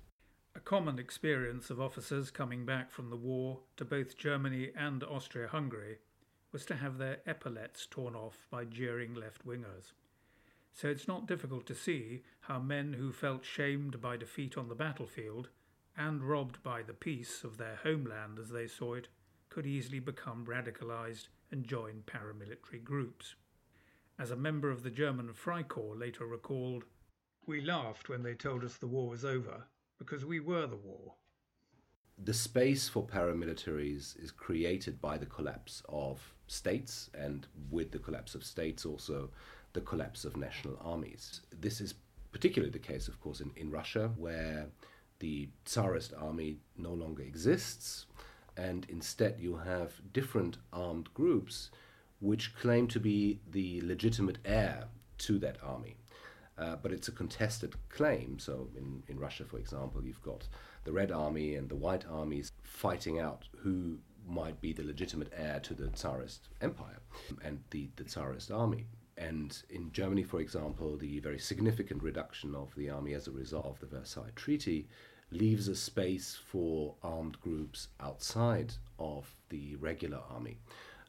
A 0.57 0.61
common 0.61 0.99
experience 0.99 1.69
of 1.69 1.81
officers 1.81 2.31
coming 2.31 2.65
back 2.65 2.89
from 2.89 3.09
the 3.09 3.17
war 3.17 3.59
to 3.75 3.83
both 3.83 4.17
Germany 4.17 4.71
and 4.73 5.03
Austria 5.03 5.49
Hungary 5.49 5.97
was 6.53 6.65
to 6.67 6.77
have 6.77 6.97
their 6.97 7.19
epaulets 7.25 7.85
torn 7.85 8.15
off 8.15 8.47
by 8.49 8.63
jeering 8.63 9.13
left 9.13 9.45
wingers. 9.45 9.91
So 10.71 10.87
it's 10.87 11.09
not 11.09 11.27
difficult 11.27 11.65
to 11.65 11.75
see 11.75 12.23
how 12.39 12.59
men 12.59 12.93
who 12.93 13.11
felt 13.11 13.43
shamed 13.43 13.99
by 13.99 14.15
defeat 14.15 14.57
on 14.57 14.69
the 14.69 14.75
battlefield 14.75 15.49
and 15.97 16.23
robbed 16.23 16.63
by 16.63 16.83
the 16.83 16.93
peace 16.93 17.43
of 17.43 17.57
their 17.57 17.75
homeland 17.83 18.39
as 18.39 18.49
they 18.49 18.65
saw 18.67 18.93
it 18.93 19.09
could 19.49 19.65
easily 19.65 19.99
become 19.99 20.45
radicalized 20.45 21.27
and 21.51 21.67
join 21.67 22.01
paramilitary 22.07 22.81
groups. 22.81 23.35
As 24.17 24.31
a 24.31 24.37
member 24.37 24.71
of 24.71 24.83
the 24.83 24.89
German 24.89 25.33
Freikorps 25.33 25.99
later 25.99 26.25
recalled, 26.25 26.85
We 27.45 27.59
laughed 27.59 28.07
when 28.07 28.23
they 28.23 28.35
told 28.35 28.63
us 28.63 28.77
the 28.77 28.87
war 28.87 29.09
was 29.09 29.25
over 29.25 29.65
because 29.97 30.25
we 30.25 30.39
were 30.39 30.67
the 30.67 30.75
war. 30.75 31.13
The 32.17 32.33
space 32.33 32.87
for 32.87 33.05
paramilitaries 33.05 34.21
is 34.21 34.31
created 34.31 35.01
by 35.01 35.17
the 35.17 35.25
collapse 35.25 35.83
of 35.89 36.33
states, 36.47 37.09
and 37.13 37.45
with 37.69 37.91
the 37.91 37.99
collapse 37.99 38.35
of 38.35 38.43
states, 38.43 38.85
also 38.85 39.29
the 39.73 39.81
collapse 39.81 40.23
of 40.23 40.37
national 40.37 40.77
armies. 40.81 41.41
This 41.51 41.81
is 41.81 41.95
particularly 42.31 42.71
the 42.71 42.79
case, 42.79 43.07
of 43.07 43.19
course, 43.19 43.41
in, 43.41 43.51
in 43.55 43.69
Russia, 43.69 44.11
where 44.17 44.67
the 45.19 45.49
Tsarist 45.65 46.13
army 46.17 46.57
no 46.77 46.93
longer 46.93 47.23
exists, 47.23 48.05
and 48.57 48.85
instead 48.89 49.37
you 49.39 49.57
have 49.57 50.01
different 50.13 50.57
armed 50.71 51.13
groups 51.13 51.69
which 52.19 52.55
claim 52.55 52.87
to 52.87 52.99
be 52.99 53.39
the 53.51 53.81
legitimate 53.81 54.37
heir 54.45 54.85
to 55.17 55.37
that 55.39 55.57
army. 55.61 55.95
Uh, 56.57 56.75
but 56.81 56.91
it's 56.93 57.09
a 57.09 57.11
contested 57.11 57.75
claim. 57.89 58.39
So 58.39 58.69
in, 58.77 59.03
in 59.07 59.19
Russia, 59.19 59.43
for 59.43 59.57
example, 59.57 60.01
you've 60.03 60.21
got 60.21 60.47
the 60.85 60.93
Red 60.93 61.11
Army 61.11 61.55
and 61.55 61.67
the 61.67 61.75
White 61.75 62.05
Armies 62.09 62.51
fighting 62.63 63.19
out 63.19 63.43
who 63.57 63.97
might 64.27 64.59
be 64.61 64.73
the 64.73 64.83
legitimate 64.83 65.31
heir 65.35 65.59
to 65.61 65.73
the 65.73 65.89
Tsarist 65.89 66.49
Empire 66.61 66.99
and 67.43 67.59
the, 67.71 67.89
the 67.95 68.03
Tsarist 68.03 68.51
army. 68.51 68.85
And 69.17 69.57
in 69.69 69.91
Germany, 69.91 70.23
for 70.23 70.41
example, 70.41 70.97
the 70.97 71.19
very 71.19 71.39
significant 71.39 72.03
reduction 72.03 72.53
of 72.55 72.73
the 72.75 72.89
army 72.89 73.13
as 73.13 73.27
a 73.27 73.31
result 73.31 73.65
of 73.65 73.79
the 73.79 73.85
Versailles 73.97 74.31
Treaty 74.35 74.87
leaves 75.31 75.67
a 75.67 75.75
space 75.75 76.37
for 76.47 76.95
armed 77.03 77.39
groups 77.41 77.87
outside 77.99 78.73
of 78.99 79.33
the 79.49 79.75
regular 79.77 80.19
army. 80.29 80.57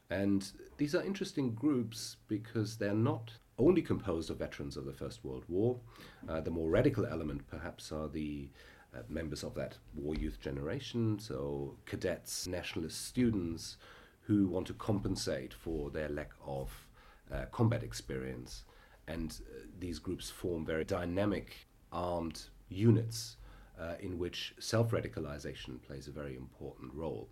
And 0.09 0.49
these 0.77 0.95
are 0.95 1.03
interesting 1.03 1.53
groups 1.53 2.15
because 2.27 2.77
they're 2.77 2.93
not 2.93 3.33
only 3.57 3.81
composed 3.81 4.29
of 4.29 4.37
veterans 4.37 4.77
of 4.77 4.85
the 4.85 4.93
First 4.93 5.23
World 5.23 5.43
War. 5.47 5.79
Uh, 6.27 6.41
the 6.41 6.51
more 6.51 6.69
radical 6.69 7.05
element, 7.05 7.47
perhaps, 7.47 7.91
are 7.91 8.07
the 8.07 8.49
uh, 8.95 8.99
members 9.09 9.43
of 9.43 9.55
that 9.55 9.77
war 9.95 10.15
youth 10.15 10.39
generation, 10.39 11.19
so 11.19 11.75
cadets, 11.85 12.47
nationalist 12.47 13.05
students 13.05 13.77
who 14.21 14.47
want 14.47 14.67
to 14.67 14.73
compensate 14.73 15.53
for 15.53 15.89
their 15.89 16.09
lack 16.09 16.31
of 16.45 16.87
uh, 17.31 17.45
combat 17.51 17.83
experience. 17.83 18.63
And 19.07 19.31
uh, 19.31 19.65
these 19.79 19.99
groups 19.99 20.29
form 20.29 20.65
very 20.65 20.83
dynamic 20.83 21.67
armed 21.91 22.43
units 22.69 23.37
uh, 23.79 23.93
in 23.99 24.17
which 24.17 24.53
self 24.59 24.91
radicalization 24.91 25.81
plays 25.81 26.07
a 26.07 26.11
very 26.11 26.35
important 26.35 26.93
role. 26.93 27.29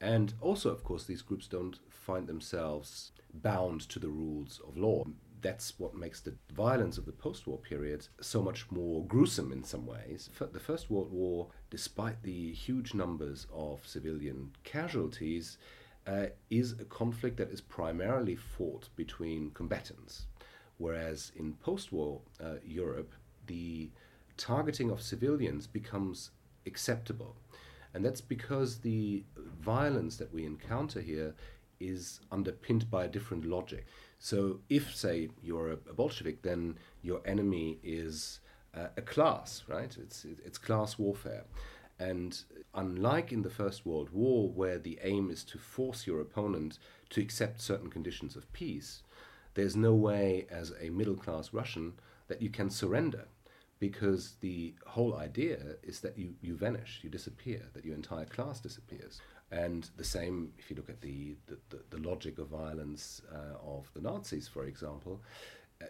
And 0.00 0.32
also, 0.40 0.70
of 0.70 0.82
course, 0.82 1.04
these 1.04 1.22
groups 1.22 1.46
don't 1.46 1.78
find 1.90 2.26
themselves 2.26 3.12
bound 3.34 3.82
to 3.90 3.98
the 3.98 4.08
rules 4.08 4.60
of 4.66 4.76
law 4.76 5.04
that's 5.42 5.78
what 5.78 5.94
makes 5.94 6.20
the 6.20 6.34
violence 6.52 6.98
of 6.98 7.06
the 7.06 7.12
post 7.12 7.46
war 7.46 7.58
period 7.58 8.06
so 8.20 8.42
much 8.42 8.70
more 8.70 9.04
gruesome 9.06 9.52
in 9.52 9.64
some 9.64 9.86
ways. 9.86 10.30
The 10.38 10.60
First 10.60 10.90
World 10.90 11.10
War, 11.10 11.48
despite 11.70 12.22
the 12.22 12.52
huge 12.52 12.94
numbers 12.94 13.46
of 13.52 13.86
civilian 13.86 14.50
casualties, 14.64 15.58
uh, 16.06 16.26
is 16.48 16.72
a 16.72 16.84
conflict 16.84 17.36
that 17.36 17.50
is 17.50 17.60
primarily 17.60 18.36
fought 18.36 18.88
between 18.96 19.50
combatants. 19.50 20.26
Whereas 20.78 21.32
in 21.36 21.54
post 21.54 21.92
war 21.92 22.20
uh, 22.42 22.54
Europe, 22.64 23.12
the 23.46 23.90
targeting 24.36 24.90
of 24.90 25.02
civilians 25.02 25.66
becomes 25.66 26.30
acceptable. 26.66 27.36
And 27.92 28.04
that's 28.04 28.20
because 28.20 28.78
the 28.78 29.24
violence 29.60 30.16
that 30.16 30.32
we 30.32 30.46
encounter 30.46 31.00
here 31.00 31.34
is 31.80 32.20
underpinned 32.30 32.90
by 32.90 33.04
a 33.04 33.08
different 33.08 33.44
logic. 33.44 33.86
So, 34.22 34.60
if, 34.68 34.94
say, 34.94 35.30
you're 35.42 35.72
a, 35.72 35.76
Bolshevik, 35.76 36.42
then 36.42 36.76
your 37.00 37.22
enemy 37.24 37.78
is 37.82 38.40
uh, 38.74 38.88
a 38.96 39.02
class, 39.02 39.64
right? 39.66 39.96
It's, 39.98 40.26
it's 40.44 40.58
class 40.58 40.98
warfare. 40.98 41.44
And 41.98 42.38
unlike 42.74 43.32
in 43.32 43.40
the 43.40 43.50
First 43.50 43.86
World 43.86 44.10
War, 44.10 44.50
where 44.50 44.78
the 44.78 44.98
aim 45.02 45.30
is 45.30 45.42
to 45.44 45.58
force 45.58 46.06
your 46.06 46.20
opponent 46.20 46.78
to 47.10 47.20
accept 47.22 47.62
certain 47.62 47.88
conditions 47.88 48.36
of 48.36 48.52
peace, 48.52 49.02
there's 49.54 49.74
no 49.74 49.94
way 49.94 50.46
as 50.50 50.74
a 50.78 50.90
middle 50.90 51.16
class 51.16 51.54
Russian 51.54 51.94
that 52.28 52.42
you 52.42 52.50
can 52.50 52.68
surrender 52.68 53.26
because 53.78 54.34
the 54.40 54.74
whole 54.86 55.16
idea 55.16 55.58
is 55.82 56.00
that 56.00 56.18
you, 56.18 56.34
you 56.42 56.54
vanish, 56.54 57.00
you 57.02 57.08
disappear, 57.08 57.62
that 57.72 57.86
your 57.86 57.94
entire 57.94 58.26
class 58.26 58.60
disappears. 58.60 59.20
And 59.52 59.88
the 59.96 60.04
same, 60.04 60.52
if 60.58 60.70
you 60.70 60.76
look 60.76 60.88
at 60.88 61.00
the, 61.00 61.34
the, 61.46 61.58
the, 61.70 61.96
the 61.96 62.08
logic 62.08 62.38
of 62.38 62.48
violence 62.48 63.20
uh, 63.32 63.58
of 63.66 63.90
the 63.94 64.00
Nazis, 64.00 64.46
for 64.46 64.64
example, 64.64 65.20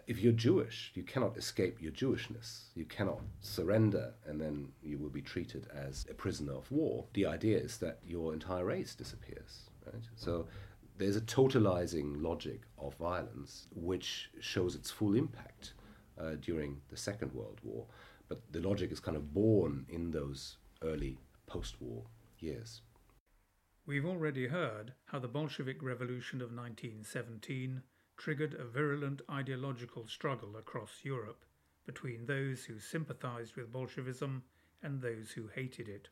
if 0.07 0.19
you're 0.19 0.33
Jewish, 0.33 0.91
you 0.95 1.03
cannot 1.03 1.37
escape 1.37 1.81
your 1.81 1.91
Jewishness. 1.91 2.63
You 2.75 2.85
cannot 2.85 3.19
surrender 3.41 4.13
and 4.25 4.39
then 4.39 4.69
you 4.81 4.97
will 4.97 5.09
be 5.09 5.21
treated 5.21 5.67
as 5.73 6.05
a 6.09 6.13
prisoner 6.13 6.53
of 6.53 6.71
war. 6.71 7.05
The 7.13 7.25
idea 7.25 7.57
is 7.57 7.77
that 7.77 7.99
your 8.05 8.33
entire 8.33 8.65
race 8.65 8.95
disappears. 8.95 9.69
Right? 9.85 10.03
So 10.15 10.47
there's 10.97 11.17
a 11.17 11.21
totalizing 11.21 12.21
logic 12.21 12.61
of 12.77 12.95
violence 12.95 13.67
which 13.75 14.29
shows 14.39 14.75
its 14.75 14.89
full 14.89 15.15
impact 15.15 15.73
uh, 16.19 16.35
during 16.41 16.81
the 16.89 16.97
Second 16.97 17.33
World 17.33 17.59
War. 17.63 17.85
But 18.29 18.41
the 18.51 18.61
logic 18.61 18.91
is 18.91 18.99
kind 18.99 19.17
of 19.17 19.33
born 19.33 19.85
in 19.89 20.11
those 20.11 20.57
early 20.83 21.17
post 21.47 21.75
war 21.81 22.03
years. 22.39 22.81
We've 23.91 24.05
already 24.05 24.47
heard 24.47 24.93
how 25.07 25.19
the 25.19 25.27
Bolshevik 25.27 25.83
Revolution 25.83 26.39
of 26.39 26.53
1917 26.53 27.83
triggered 28.15 28.53
a 28.53 28.63
virulent 28.63 29.21
ideological 29.29 30.07
struggle 30.07 30.55
across 30.55 31.03
Europe 31.03 31.43
between 31.85 32.25
those 32.25 32.63
who 32.63 32.79
sympathized 32.79 33.57
with 33.57 33.73
Bolshevism 33.73 34.43
and 34.81 35.01
those 35.01 35.31
who 35.31 35.47
hated 35.47 35.89
it. 35.89 36.07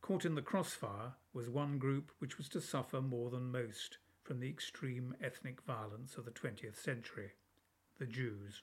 Caught 0.00 0.24
in 0.24 0.36
the 0.36 0.40
crossfire 0.40 1.14
was 1.32 1.48
one 1.48 1.80
group 1.80 2.12
which 2.20 2.38
was 2.38 2.48
to 2.50 2.60
suffer 2.60 3.00
more 3.00 3.28
than 3.28 3.50
most 3.50 3.98
from 4.22 4.38
the 4.38 4.48
extreme 4.48 5.12
ethnic 5.20 5.62
violence 5.62 6.14
of 6.14 6.24
the 6.24 6.30
20th 6.30 6.76
century 6.76 7.32
the 7.98 8.06
Jews. 8.06 8.62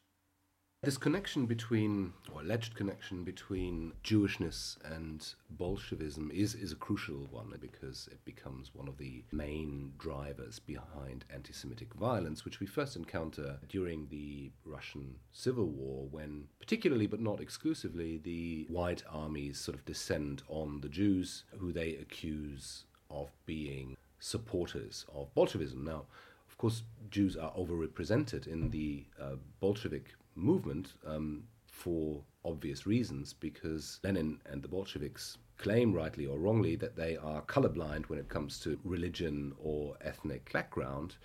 This 0.84 1.00
connection 1.00 1.48
between, 1.48 2.14
or 2.32 2.42
alleged 2.42 2.76
connection 2.76 3.24
between 3.24 3.94
Jewishness 4.04 4.78
and 4.86 5.28
Bolshevism 5.50 6.30
is, 6.32 6.54
is 6.54 6.72
a 6.72 6.76
crucial 6.76 7.28
one 7.32 7.52
because 7.60 8.08
it 8.12 8.24
becomes 8.26 8.76
one 8.76 8.88
of 8.88 9.00
the 9.00 9.24
main 9.32 9.94
drivers 9.98 10.60
behind 10.60 11.26
anti 11.34 11.52
Semitic 11.52 11.96
violence, 11.96 12.46
which 12.46 12.60
we 12.60 12.68
first 12.68 12.96
encounter 12.96 13.58
during 13.68 14.08
the 14.10 14.52
Russian 14.66 15.16
Civil 15.32 15.66
War, 15.66 16.08
when, 16.12 16.48
particularly 16.60 17.08
but 17.08 17.22
not 17.22 17.42
exclusively, 17.42 18.20
the 18.20 18.68
white 18.70 19.02
armies 19.10 19.60
sort 19.60 19.76
of 19.76 19.84
descend 19.84 20.44
on 20.48 20.82
the 20.82 20.90
Jews, 20.90 21.44
who 21.58 21.72
they 21.74 21.96
accuse 21.96 22.84
of 23.10 23.32
being 23.48 23.98
supporters 24.20 25.08
of 25.12 25.34
Bolshevism. 25.34 25.84
Now, 25.84 26.06
of 26.48 26.58
course, 26.60 26.84
Jews 27.10 27.36
are 27.36 27.52
overrepresented 27.54 28.46
in 28.46 28.70
the 28.70 29.06
uh, 29.20 29.38
Bolshevik 29.60 30.14
movement 30.38 30.94
um, 31.06 31.44
for 31.72 32.24
obvious 32.46 32.88
reasons 32.88 33.34
because 33.34 34.00
Lenin 34.04 34.40
and 34.50 34.62
the 34.62 34.68
Bolsheviks 34.68 35.38
claim, 35.58 35.94
rightly 35.94 36.26
or 36.26 36.40
wrongly, 36.40 36.76
that 36.76 36.96
they 36.96 37.18
are 37.18 37.42
colorblind 37.44 38.06
when 38.06 38.20
it 38.20 38.30
comes 38.30 38.60
to 38.60 38.80
religion 38.84 39.54
or 39.60 39.96
ethnic 40.02 40.52
background. 40.54 41.16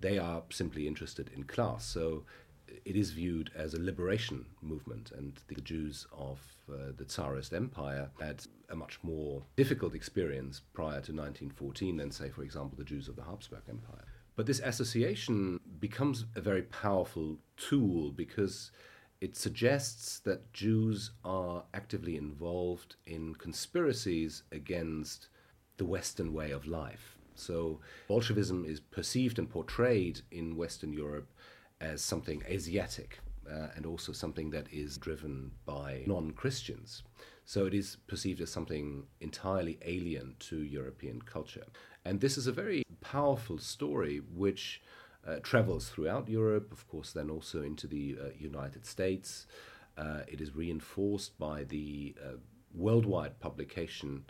They 0.00 0.18
are 0.18 0.42
simply 0.50 0.86
interested 0.86 1.30
in 1.34 1.44
class. 1.44 1.84
So 1.84 2.24
it 2.84 2.96
is 2.96 3.10
viewed 3.10 3.50
as 3.54 3.74
a 3.74 3.82
liberation 3.82 4.46
movement, 4.62 5.12
and 5.16 5.38
the 5.48 5.60
Jews 5.60 6.06
of 6.16 6.38
uh, 6.72 6.92
the 6.96 7.04
Tsarist 7.04 7.52
Empire 7.52 8.10
had 8.20 8.44
a 8.68 8.76
much 8.76 8.98
more 9.02 9.42
difficult 9.56 9.94
experience 9.94 10.60
prior 10.72 11.00
to 11.02 11.12
1914 11.12 11.96
than, 11.96 12.10
say, 12.10 12.30
for 12.30 12.42
example, 12.42 12.78
the 12.78 12.84
Jews 12.84 13.08
of 13.08 13.16
the 13.16 13.24
Habsburg 13.24 13.62
Empire. 13.68 14.04
But 14.40 14.46
this 14.46 14.60
association 14.60 15.60
becomes 15.80 16.24
a 16.34 16.40
very 16.40 16.62
powerful 16.62 17.36
tool 17.58 18.10
because 18.10 18.70
it 19.20 19.36
suggests 19.36 20.18
that 20.20 20.50
Jews 20.54 21.10
are 21.26 21.64
actively 21.74 22.16
involved 22.16 22.96
in 23.04 23.34
conspiracies 23.34 24.44
against 24.50 25.28
the 25.76 25.84
Western 25.84 26.32
way 26.32 26.52
of 26.52 26.66
life. 26.66 27.18
So 27.34 27.80
Bolshevism 28.08 28.64
is 28.64 28.80
perceived 28.80 29.38
and 29.38 29.46
portrayed 29.46 30.22
in 30.30 30.56
Western 30.56 30.94
Europe 30.94 31.28
as 31.82 32.00
something 32.00 32.42
Asiatic 32.48 33.18
uh, 33.46 33.66
and 33.76 33.84
also 33.84 34.10
something 34.10 34.48
that 34.52 34.72
is 34.72 34.96
driven 34.96 35.50
by 35.66 36.04
non 36.06 36.30
Christians. 36.30 37.02
So 37.44 37.66
it 37.66 37.74
is 37.74 37.98
perceived 38.06 38.40
as 38.40 38.50
something 38.50 39.04
entirely 39.20 39.78
alien 39.84 40.36
to 40.48 40.62
European 40.62 41.20
culture. 41.20 41.66
And 42.06 42.22
this 42.22 42.38
is 42.38 42.46
a 42.46 42.52
very 42.52 42.84
powerful 43.00 43.58
story 43.58 44.20
which 44.34 44.82
uh, 45.26 45.36
travels 45.42 45.88
throughout 45.88 46.28
Europe, 46.28 46.72
of 46.72 46.88
course, 46.88 47.12
then 47.12 47.30
also 47.30 47.62
into 47.62 47.86
the 47.86 48.16
uh, 48.20 48.28
United 48.38 48.86
States. 48.86 49.46
Uh, 49.98 50.20
it 50.26 50.40
is 50.40 50.54
reinforced 50.54 51.38
by 51.38 51.64
the 51.64 52.14
uh, 52.22 52.36
worldwide 52.74 53.38
publication 53.40 54.24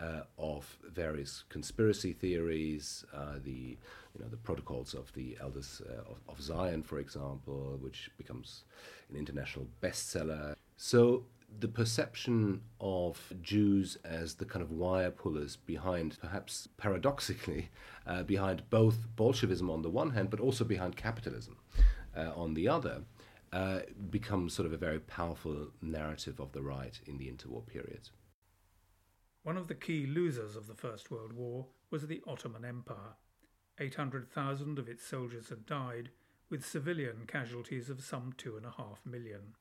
uh, 0.00 0.22
of 0.36 0.78
various 0.90 1.44
conspiracy 1.48 2.12
theories, 2.12 3.04
the 3.44 3.78
you 4.14 4.20
know 4.20 4.28
the 4.28 4.36
protocols 4.36 4.94
of 4.94 5.12
the 5.12 5.38
elders 5.40 5.80
of, 6.10 6.20
of 6.28 6.42
Zion, 6.42 6.82
for 6.82 6.98
example, 6.98 7.78
which 7.80 8.10
becomes 8.18 8.64
an 9.08 9.16
international 9.16 9.68
bestseller. 9.80 10.54
So 10.76 11.24
the 11.58 11.68
perception 11.68 12.62
of 12.80 13.32
Jews 13.42 13.96
as 14.04 14.34
the 14.34 14.44
kind 14.44 14.62
of 14.62 14.70
wire 14.70 15.10
pullers 15.10 15.56
behind, 15.56 16.18
perhaps 16.20 16.68
paradoxically, 16.76 17.70
uh, 18.06 18.22
behind 18.22 18.68
both 18.70 19.06
Bolshevism 19.16 19.70
on 19.70 19.82
the 19.82 19.90
one 19.90 20.10
hand, 20.10 20.30
but 20.30 20.40
also 20.40 20.64
behind 20.64 20.96
capitalism 20.96 21.56
uh, 22.16 22.32
on 22.34 22.54
the 22.54 22.68
other, 22.68 23.02
uh, 23.52 23.80
becomes 24.10 24.54
sort 24.54 24.66
of 24.66 24.72
a 24.72 24.78
very 24.78 24.98
powerful 24.98 25.68
narrative 25.80 26.40
of 26.40 26.52
the 26.52 26.62
right 26.62 26.98
in 27.06 27.18
the 27.18 27.30
interwar 27.30 27.66
period. 27.66 28.08
One 29.42 29.56
of 29.56 29.68
the 29.68 29.74
key 29.74 30.06
losers 30.06 30.56
of 30.56 30.66
the 30.66 30.74
First 30.74 31.10
World 31.10 31.32
War 31.32 31.66
was 31.90 32.06
the 32.06 32.22
Ottoman 32.26 32.64
Empire. 32.64 33.16
800,000 33.78 34.78
of 34.78 34.88
its 34.88 35.04
soldiers 35.04 35.48
had 35.48 35.66
died, 35.66 36.10
with 36.48 36.66
civilian 36.66 37.24
casualties 37.26 37.88
of 37.90 38.02
some 38.02 38.34
two 38.36 38.56
and 38.56 38.66
a 38.66 38.74
half 38.76 39.00
million. 39.04 39.54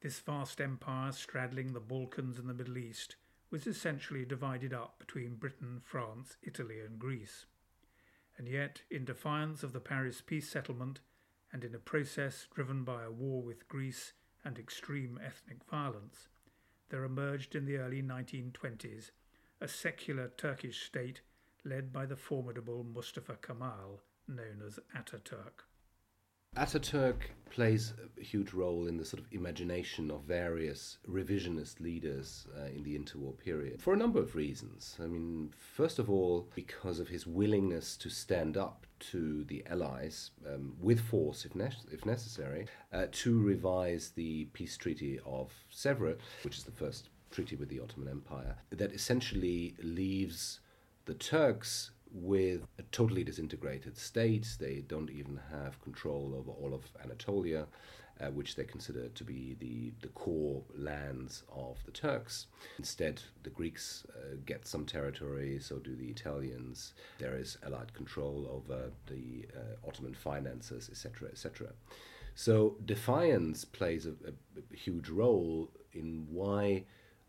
This 0.00 0.20
vast 0.20 0.60
empire 0.60 1.10
straddling 1.12 1.72
the 1.72 1.80
Balkans 1.80 2.38
and 2.38 2.48
the 2.48 2.54
Middle 2.54 2.78
East 2.78 3.16
was 3.50 3.66
essentially 3.66 4.24
divided 4.24 4.74
up 4.74 4.98
between 4.98 5.36
Britain, 5.36 5.80
France, 5.84 6.36
Italy, 6.42 6.80
and 6.80 6.98
Greece. 6.98 7.46
And 8.36 8.46
yet, 8.46 8.82
in 8.90 9.04
defiance 9.04 9.62
of 9.62 9.72
the 9.72 9.80
Paris 9.80 10.20
peace 10.20 10.48
settlement, 10.48 11.00
and 11.52 11.64
in 11.64 11.74
a 11.74 11.78
process 11.78 12.46
driven 12.54 12.84
by 12.84 13.04
a 13.04 13.10
war 13.10 13.42
with 13.42 13.68
Greece 13.68 14.12
and 14.44 14.58
extreme 14.58 15.18
ethnic 15.24 15.64
violence, 15.64 16.28
there 16.90 17.04
emerged 17.04 17.54
in 17.54 17.64
the 17.64 17.78
early 17.78 18.02
1920s 18.02 19.10
a 19.60 19.68
secular 19.68 20.28
Turkish 20.36 20.84
state 20.84 21.22
led 21.64 21.92
by 21.92 22.04
the 22.04 22.16
formidable 22.16 22.84
Mustafa 22.84 23.38
Kemal, 23.40 24.02
known 24.28 24.62
as 24.64 24.78
Ataturk. 24.94 25.64
Ataturk 26.56 27.16
plays 27.50 27.92
a 28.18 28.22
huge 28.22 28.52
role 28.52 28.86
in 28.86 28.96
the 28.96 29.04
sort 29.04 29.22
of 29.22 29.26
imagination 29.30 30.10
of 30.10 30.22
various 30.22 30.98
revisionist 31.08 31.80
leaders 31.80 32.46
uh, 32.58 32.64
in 32.66 32.82
the 32.82 32.98
interwar 32.98 33.36
period 33.38 33.80
for 33.80 33.92
a 33.92 33.96
number 33.96 34.18
of 34.18 34.34
reasons. 34.34 34.96
I 35.02 35.06
mean, 35.06 35.52
first 35.74 35.98
of 35.98 36.10
all, 36.10 36.48
because 36.54 36.98
of 36.98 37.08
his 37.08 37.26
willingness 37.26 37.96
to 37.98 38.08
stand 38.08 38.56
up 38.56 38.86
to 38.98 39.44
the 39.44 39.64
Allies 39.68 40.30
um, 40.46 40.74
with 40.80 41.00
force, 41.00 41.44
if, 41.44 41.54
ne- 41.54 41.70
if 41.92 42.06
necessary, 42.06 42.66
uh, 42.92 43.06
to 43.12 43.38
revise 43.38 44.12
the 44.14 44.46
peace 44.52 44.76
treaty 44.76 45.20
of 45.26 45.52
Sèvres, 45.72 46.18
which 46.42 46.56
is 46.56 46.64
the 46.64 46.72
first 46.72 47.10
treaty 47.30 47.56
with 47.56 47.68
the 47.68 47.80
Ottoman 47.80 48.08
Empire, 48.08 48.56
that 48.70 48.92
essentially 48.92 49.74
leaves 49.82 50.60
the 51.04 51.14
Turks 51.14 51.90
with 52.16 52.66
a 52.78 52.82
totally 52.90 53.24
disintegrated 53.24 53.96
state. 53.96 54.56
They 54.58 54.82
don't 54.86 55.10
even 55.10 55.40
have 55.50 55.80
control 55.82 56.34
over 56.36 56.50
all 56.50 56.74
of 56.74 56.82
Anatolia, 57.02 57.66
uh, 58.20 58.28
which 58.28 58.56
they 58.56 58.64
consider 58.64 59.08
to 59.08 59.24
be 59.24 59.56
the, 59.60 59.92
the 60.00 60.08
core 60.08 60.62
lands 60.74 61.42
of 61.54 61.78
the 61.84 61.92
Turks. 61.92 62.46
Instead, 62.78 63.20
the 63.42 63.50
Greeks 63.50 64.06
uh, 64.10 64.36
get 64.46 64.66
some 64.66 64.86
territory, 64.86 65.58
so 65.60 65.76
do 65.76 65.94
the 65.94 66.08
Italians. 66.08 66.94
There 67.18 67.36
is 67.36 67.58
Allied 67.64 67.92
control 67.92 68.48
over 68.50 68.90
the 69.06 69.46
uh, 69.54 69.86
Ottoman 69.86 70.14
finances, 70.14 70.88
etc., 70.90 71.28
etc. 71.28 71.68
So 72.34 72.76
defiance 72.84 73.64
plays 73.64 74.06
a, 74.06 74.10
a, 74.10 74.32
a 74.72 74.76
huge 74.76 75.08
role 75.08 75.70
in 75.92 76.26
why 76.30 76.84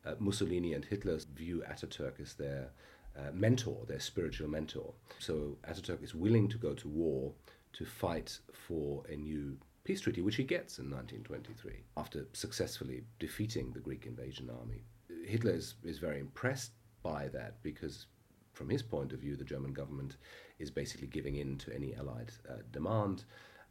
uh, 0.06 0.16
Mussolini 0.20 0.74
and 0.74 0.86
Hitler 0.86 1.20
view 1.34 1.64
Ataturk 1.70 2.20
as 2.22 2.34
their 2.34 2.70
uh, 3.18 3.32
mentor, 3.34 3.84
their 3.88 4.00
spiritual 4.00 4.48
mentor. 4.48 4.94
So 5.20 5.58
Ataturk 5.68 6.04
is 6.04 6.14
willing 6.14 6.48
to 6.50 6.58
go 6.58 6.74
to 6.74 6.88
war 6.88 7.34
to 7.74 7.86
fight 7.86 8.40
for 8.52 9.04
a 9.10 9.16
new 9.16 9.58
peace 9.84 10.02
treaty, 10.02 10.22
which 10.22 10.36
he 10.36 10.44
gets 10.44 10.80
in 10.80 10.92
1923 10.92 11.84
after 11.96 12.28
successfully 12.34 13.04
defeating 13.20 13.72
the 13.72 13.80
Greek 13.80 14.06
invasion 14.06 14.50
army. 14.60 14.84
Hitler 15.26 15.54
is, 15.54 15.76
is 15.84 16.00
very 16.00 16.20
impressed 16.20 16.72
by 17.04 17.28
that 17.30 17.62
because, 17.64 18.08
from 18.54 18.70
his 18.70 18.84
point 18.84 19.14
of 19.14 19.20
view, 19.20 19.36
the 19.36 19.46
German 19.46 19.74
government 19.74 20.18
is 20.60 20.72
basically 20.72 21.08
giving 21.08 21.36
in 21.36 21.58
to 21.60 21.74
any 21.74 21.96
Allied 21.96 22.32
uh, 22.50 22.56
demand. 22.72 23.24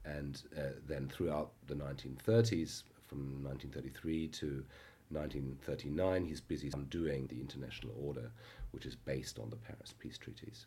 And 0.04 0.42
uh, 0.56 0.78
then 0.86 1.08
throughout 1.08 1.52
the 1.66 1.74
1930s, 1.74 2.84
from 3.06 3.42
1933 3.44 4.28
to 4.28 4.64
1939, 5.10 6.24
he's 6.24 6.40
busy 6.40 6.70
undoing 6.74 7.26
the 7.26 7.40
international 7.40 7.94
order, 8.00 8.30
which 8.76 8.84
is 8.84 8.94
based 8.94 9.38
on 9.38 9.48
the 9.48 9.56
Paris 9.56 9.94
peace 9.98 10.18
treaties. 10.18 10.66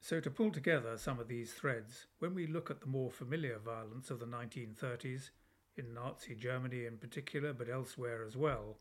So, 0.00 0.18
to 0.18 0.32
pull 0.32 0.50
together 0.50 0.98
some 0.98 1.20
of 1.20 1.28
these 1.28 1.52
threads, 1.52 2.08
when 2.18 2.34
we 2.34 2.48
look 2.48 2.72
at 2.72 2.80
the 2.80 2.88
more 2.88 3.12
familiar 3.12 3.60
violence 3.60 4.10
of 4.10 4.18
the 4.18 4.26
1930s, 4.26 5.30
in 5.76 5.94
Nazi 5.94 6.34
Germany 6.34 6.86
in 6.86 6.98
particular, 6.98 7.52
but 7.52 7.68
elsewhere 7.68 8.24
as 8.24 8.36
well, 8.36 8.78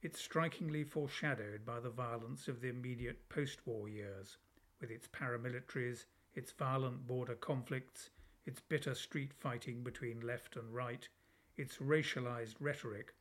it's 0.00 0.20
strikingly 0.20 0.84
foreshadowed 0.84 1.66
by 1.66 1.80
the 1.80 1.90
violence 1.90 2.46
of 2.46 2.60
the 2.60 2.68
immediate 2.68 3.28
post 3.28 3.66
war 3.66 3.88
years, 3.88 4.38
with 4.80 4.92
its 4.92 5.08
paramilitaries, 5.08 6.04
its 6.34 6.52
violent 6.52 7.04
border 7.08 7.34
conflicts, 7.34 8.10
its 8.46 8.60
bitter 8.60 8.94
street 8.94 9.32
fighting 9.34 9.82
between 9.82 10.20
left 10.20 10.54
and 10.54 10.72
right, 10.72 11.08
its 11.56 11.78
racialized 11.78 12.54
rhetoric, 12.60 13.12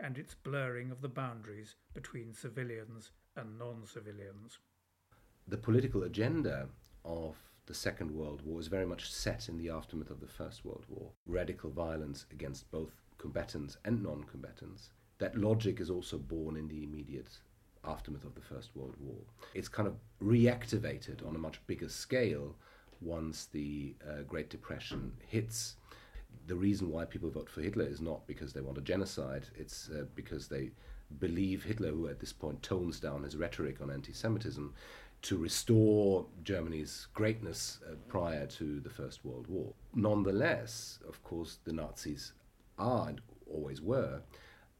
and 0.00 0.18
its 0.18 0.34
blurring 0.34 0.90
of 0.90 1.02
the 1.02 1.08
boundaries 1.08 1.76
between 1.94 2.34
civilians 2.34 3.12
and 3.38 3.58
non 3.58 3.86
civilians. 3.86 4.58
The 5.46 5.56
political 5.56 6.02
agenda 6.02 6.68
of 7.04 7.36
the 7.66 7.74
Second 7.74 8.10
World 8.10 8.42
War 8.44 8.60
is 8.60 8.66
very 8.66 8.86
much 8.86 9.10
set 9.10 9.48
in 9.48 9.58
the 9.58 9.70
aftermath 9.70 10.10
of 10.10 10.20
the 10.20 10.26
First 10.26 10.64
World 10.64 10.84
War. 10.88 11.10
Radical 11.26 11.70
violence 11.70 12.26
against 12.32 12.70
both 12.70 12.92
combatants 13.18 13.76
and 13.84 14.02
non 14.02 14.24
combatants. 14.24 14.90
That 15.18 15.36
logic 15.36 15.80
is 15.80 15.90
also 15.90 16.18
born 16.18 16.56
in 16.56 16.68
the 16.68 16.84
immediate 16.84 17.38
aftermath 17.84 18.24
of 18.24 18.34
the 18.34 18.40
First 18.40 18.70
World 18.74 18.94
War. 19.00 19.18
It's 19.54 19.68
kind 19.68 19.88
of 19.88 19.96
reactivated 20.22 21.26
on 21.26 21.34
a 21.34 21.38
much 21.38 21.64
bigger 21.66 21.88
scale 21.88 22.54
once 23.00 23.46
the 23.46 23.94
uh, 24.08 24.22
Great 24.22 24.50
Depression 24.50 25.12
hits. 25.26 25.76
The 26.46 26.56
reason 26.56 26.90
why 26.90 27.04
people 27.04 27.30
vote 27.30 27.48
for 27.48 27.60
Hitler 27.60 27.84
is 27.84 28.00
not 28.00 28.26
because 28.26 28.52
they 28.52 28.60
want 28.60 28.78
a 28.78 28.82
genocide, 28.82 29.46
it's 29.54 29.90
uh, 29.90 30.04
because 30.14 30.48
they 30.48 30.70
believe 31.18 31.64
Hitler, 31.64 31.90
who 31.90 32.08
at 32.08 32.20
this 32.20 32.32
point 32.32 32.62
tones 32.62 33.00
down 33.00 33.22
his 33.22 33.36
rhetoric 33.36 33.80
on 33.80 33.90
anti 33.90 34.12
Semitism, 34.12 34.74
to 35.22 35.36
restore 35.36 36.26
Germany's 36.44 37.08
greatness 37.12 37.80
uh, 37.86 37.94
prior 38.06 38.46
to 38.46 38.80
the 38.80 38.90
First 38.90 39.24
World 39.24 39.46
War. 39.48 39.72
Nonetheless, 39.94 41.00
of 41.08 41.22
course, 41.24 41.58
the 41.64 41.72
Nazis 41.72 42.32
are 42.78 43.08
and 43.08 43.20
always 43.50 43.80
were 43.80 44.20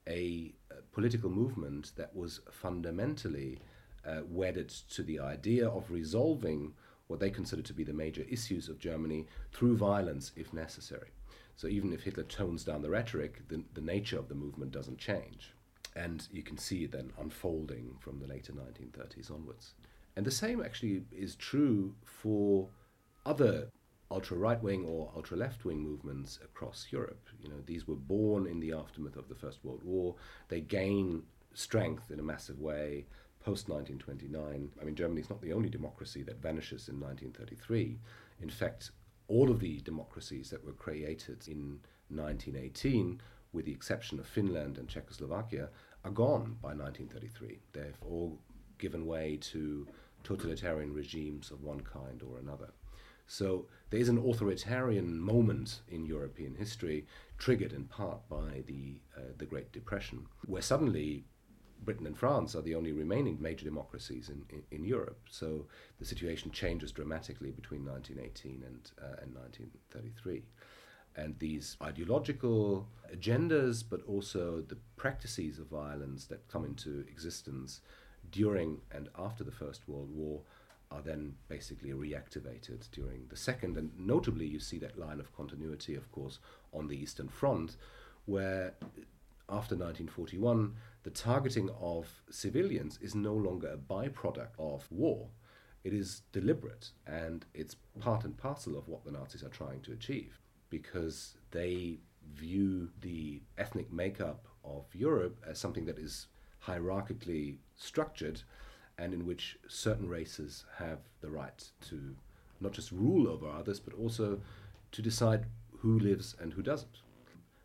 a, 0.07 0.53
a 0.71 0.83
political 0.93 1.31
movement 1.31 1.93
that 1.97 2.15
was 2.15 2.41
fundamentally 2.51 3.59
uh, 4.07 4.21
wedded 4.29 4.69
to 4.69 5.03
the 5.03 5.19
idea 5.21 5.69
of 5.69 5.91
resolving 5.91 6.73
what 7.09 7.21
they 7.21 7.31
considered 7.31 7.65
to 7.65 7.75
be 7.75 7.85
the 7.85 7.93
major 7.93 8.25
issues 8.29 8.69
of 8.69 8.79
Germany 8.79 9.27
through 9.53 9.77
violence 9.77 10.33
if 10.37 10.53
necessary. 10.53 11.09
So 11.57 11.67
even 11.67 11.93
if 11.93 12.03
Hitler 12.03 12.25
tones 12.25 12.65
down 12.65 12.83
the 12.83 12.91
rhetoric, 12.91 13.49
the, 13.49 13.65
the 13.75 13.81
nature 13.81 14.19
of 14.19 14.29
the 14.29 14.35
movement 14.35 14.71
doesn't 14.71 14.99
change. 14.99 15.53
And 15.99 16.27
you 16.31 16.43
can 16.43 16.59
see 16.59 16.85
it 16.85 16.93
then 16.93 17.13
unfolding 17.19 17.97
from 17.99 18.21
the 18.21 18.27
later 18.27 18.53
1930s 18.53 19.33
onwards. 19.33 19.75
And 20.17 20.25
the 20.25 20.31
same 20.31 20.63
actually 20.63 21.03
is 21.11 21.35
true 21.35 21.95
for 22.05 22.69
other 23.27 23.71
ultra 24.11 24.37
right 24.37 24.63
wing 24.63 24.85
or 24.85 25.11
ultra 25.15 25.37
left 25.37 25.65
wing 25.65 25.81
movements 25.81 26.39
across 26.43 26.87
Europe. 26.91 27.29
You 27.43 27.49
know, 27.49 27.61
these 27.67 27.87
were 27.89 27.97
born 27.97 28.47
in 28.47 28.61
the 28.61 28.73
aftermath 28.73 29.17
of 29.17 29.29
the 29.29 29.35
First 29.35 29.65
World 29.65 29.83
War. 29.85 30.15
They 30.49 30.61
gain 30.61 31.25
strength 31.55 32.11
in 32.11 32.21
a 32.21 32.23
massive 32.23 32.61
way 32.61 33.07
post 33.41 33.69
1929. 33.69 34.71
I 34.81 34.85
mean, 34.85 34.95
Germany 34.95 35.21
is 35.21 35.31
not 35.31 35.43
the 35.43 35.53
only 35.53 35.69
democracy 35.69 36.23
that 36.25 36.41
vanishes 36.41 36.89
in 36.89 37.01
1933. 37.01 37.99
In 38.41 38.51
fact, 38.51 38.93
all 39.27 39.51
of 39.51 39.61
the 39.61 39.81
democracies 39.81 40.51
that 40.51 40.65
were 40.65 40.73
created 40.73 41.47
in 41.49 41.81
1918, 42.09 43.21
with 43.53 43.65
the 43.67 43.73
exception 43.73 44.19
of 44.19 44.27
Finland 44.27 44.79
and 44.79 44.89
Czechoslovakia, 44.89 45.69
are 46.05 46.11
gone 46.11 46.57
by 46.63 46.75
1933. 46.75 47.59
They've 47.73 47.99
all 48.03 48.39
given 48.79 49.07
way 49.07 49.39
to 49.41 49.87
totalitarian 50.25 50.93
regimes 50.93 51.51
of 51.51 51.63
one 51.63 51.81
kind 51.81 52.23
or 52.23 52.39
another. 52.39 52.71
So 53.27 53.67
there 53.91 54.01
is 54.01 54.09
an 54.09 54.19
authoritarian 54.19 55.19
moment 55.21 55.81
in 55.89 56.07
European 56.07 56.55
history, 56.55 57.07
triggered 57.37 57.73
in 57.73 57.85
part 57.85 58.27
by 58.29 58.63
the 58.67 59.01
uh, 59.17 59.33
the 59.37 59.45
Great 59.45 59.71
Depression, 59.71 60.27
where 60.47 60.63
suddenly 60.63 61.25
Britain 61.85 62.07
and 62.07 62.17
France 62.17 62.55
are 62.55 62.63
the 62.63 62.75
only 62.75 62.93
remaining 62.93 63.41
major 63.41 63.65
democracies 63.65 64.31
in, 64.31 64.45
in, 64.51 64.63
in 64.71 64.85
Europe. 64.85 65.21
So 65.31 65.67
the 65.99 66.05
situation 66.05 66.51
changes 66.51 66.91
dramatically 66.91 67.51
between 67.51 67.85
1918 67.85 68.65
and, 68.67 68.91
uh, 69.01 69.23
and 69.23 69.35
1933. 69.35 70.43
And 71.19 71.37
these 71.41 71.77
ideological 71.83 72.87
agendas, 73.13 73.83
but 73.89 74.03
also 74.07 74.61
the 74.61 74.79
practices 74.97 75.59
of 75.59 75.67
violence 75.67 76.27
that 76.27 76.47
come 76.47 76.65
into 76.65 77.05
existence 77.09 77.81
during 78.31 78.81
and 78.93 79.09
after 79.19 79.43
the 79.43 79.51
First 79.51 79.89
World 79.89 80.11
War 80.15 80.43
are 80.93 81.03
then 81.03 81.35
basically 81.49 81.91
reactivated 81.91 82.89
during 82.93 83.27
the 83.29 83.37
Second. 83.37 83.77
And 83.77 83.91
notably, 83.99 84.47
you 84.47 84.61
see 84.61 84.79
that 84.79 84.97
line 84.97 85.19
of 85.19 85.35
continuity, 85.37 85.97
of 85.97 86.11
course, 86.13 86.39
on 86.73 86.87
the 86.87 86.97
Eastern 86.97 87.29
Front, 87.29 87.77
where 88.27 88.75
after 89.49 89.75
1941, 89.75 90.77
the 91.03 91.11
targeting 91.11 91.69
of 91.81 92.23
civilians 92.31 92.97
is 93.03 93.17
no 93.17 93.35
longer 93.35 93.69
a 93.73 93.77
byproduct 93.77 94.53
of 94.57 94.87
war. 94.91 95.29
It 95.83 95.93
is 95.93 96.23
deliberate 96.31 96.91
and 97.07 97.45
it's 97.55 97.75
part 97.99 98.25
and 98.25 98.37
parcel 98.37 98.79
of 98.79 98.89
what 98.89 99.05
the 99.05 99.11
Nazis 99.11 99.43
are 99.43 99.49
trying 99.49 99.81
to 99.83 99.93
achieve 99.93 100.39
because 100.71 101.37
they 101.51 101.99
view 102.35 102.91
the 103.01 103.41
ethnic 103.57 103.93
makeup 103.93 104.47
of 104.65 104.85
Europe 104.95 105.39
as 105.47 105.59
something 105.59 105.87
that 105.87 105.99
is 105.99 106.27
hierarchically 106.67 107.57
structured 107.77 108.43
and 108.99 109.15
in 109.15 109.25
which 109.25 109.59
certain 109.69 110.09
races 110.09 110.65
have 110.77 110.99
the 111.21 111.31
right 111.31 111.71
to 111.89 112.17
not 112.61 112.73
just 112.73 112.91
rule 112.91 113.29
over 113.29 113.49
others, 113.49 113.79
but 113.79 113.95
also 113.95 114.41
to 114.91 115.03
decide 115.03 115.47
who 115.79 115.99
lives 115.99 116.35
and 116.41 116.53
who 116.53 116.63
doesn't. 116.63 116.99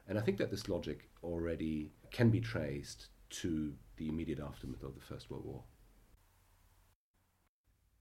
And 0.08 0.18
I 0.18 0.22
think 0.22 0.38
that 0.38 0.52
this 0.52 0.70
logic 0.70 1.10
already 1.24 1.92
can 2.12 2.30
be 2.30 2.40
traced 2.40 3.08
to 3.42 3.74
the 3.98 4.10
immediate 4.10 4.40
aftermath 4.40 4.84
of 4.84 4.94
the 4.96 5.02
First 5.02 5.32
World 5.32 5.46
War. 5.46 5.64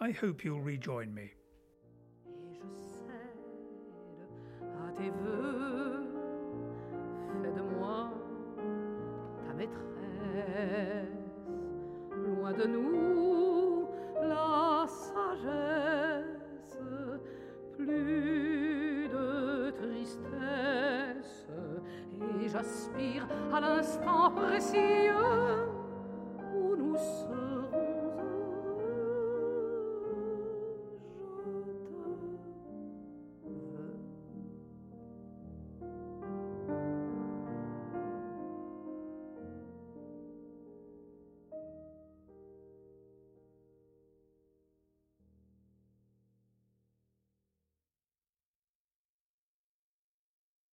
I 0.01 0.13
hope 0.13 0.43
you'll 0.43 0.63
rejoin 0.63 1.15
me. 1.15 1.33
loin 12.27 12.53
de 12.53 12.67
nous 12.67 13.44
plus 17.77 19.09
de 19.09 19.71
tristesse, 19.71 21.47
et 22.43 22.49
j'aspire 22.49 23.27
à 23.53 23.61
l'instant 23.61 24.31
précieux 24.31 25.74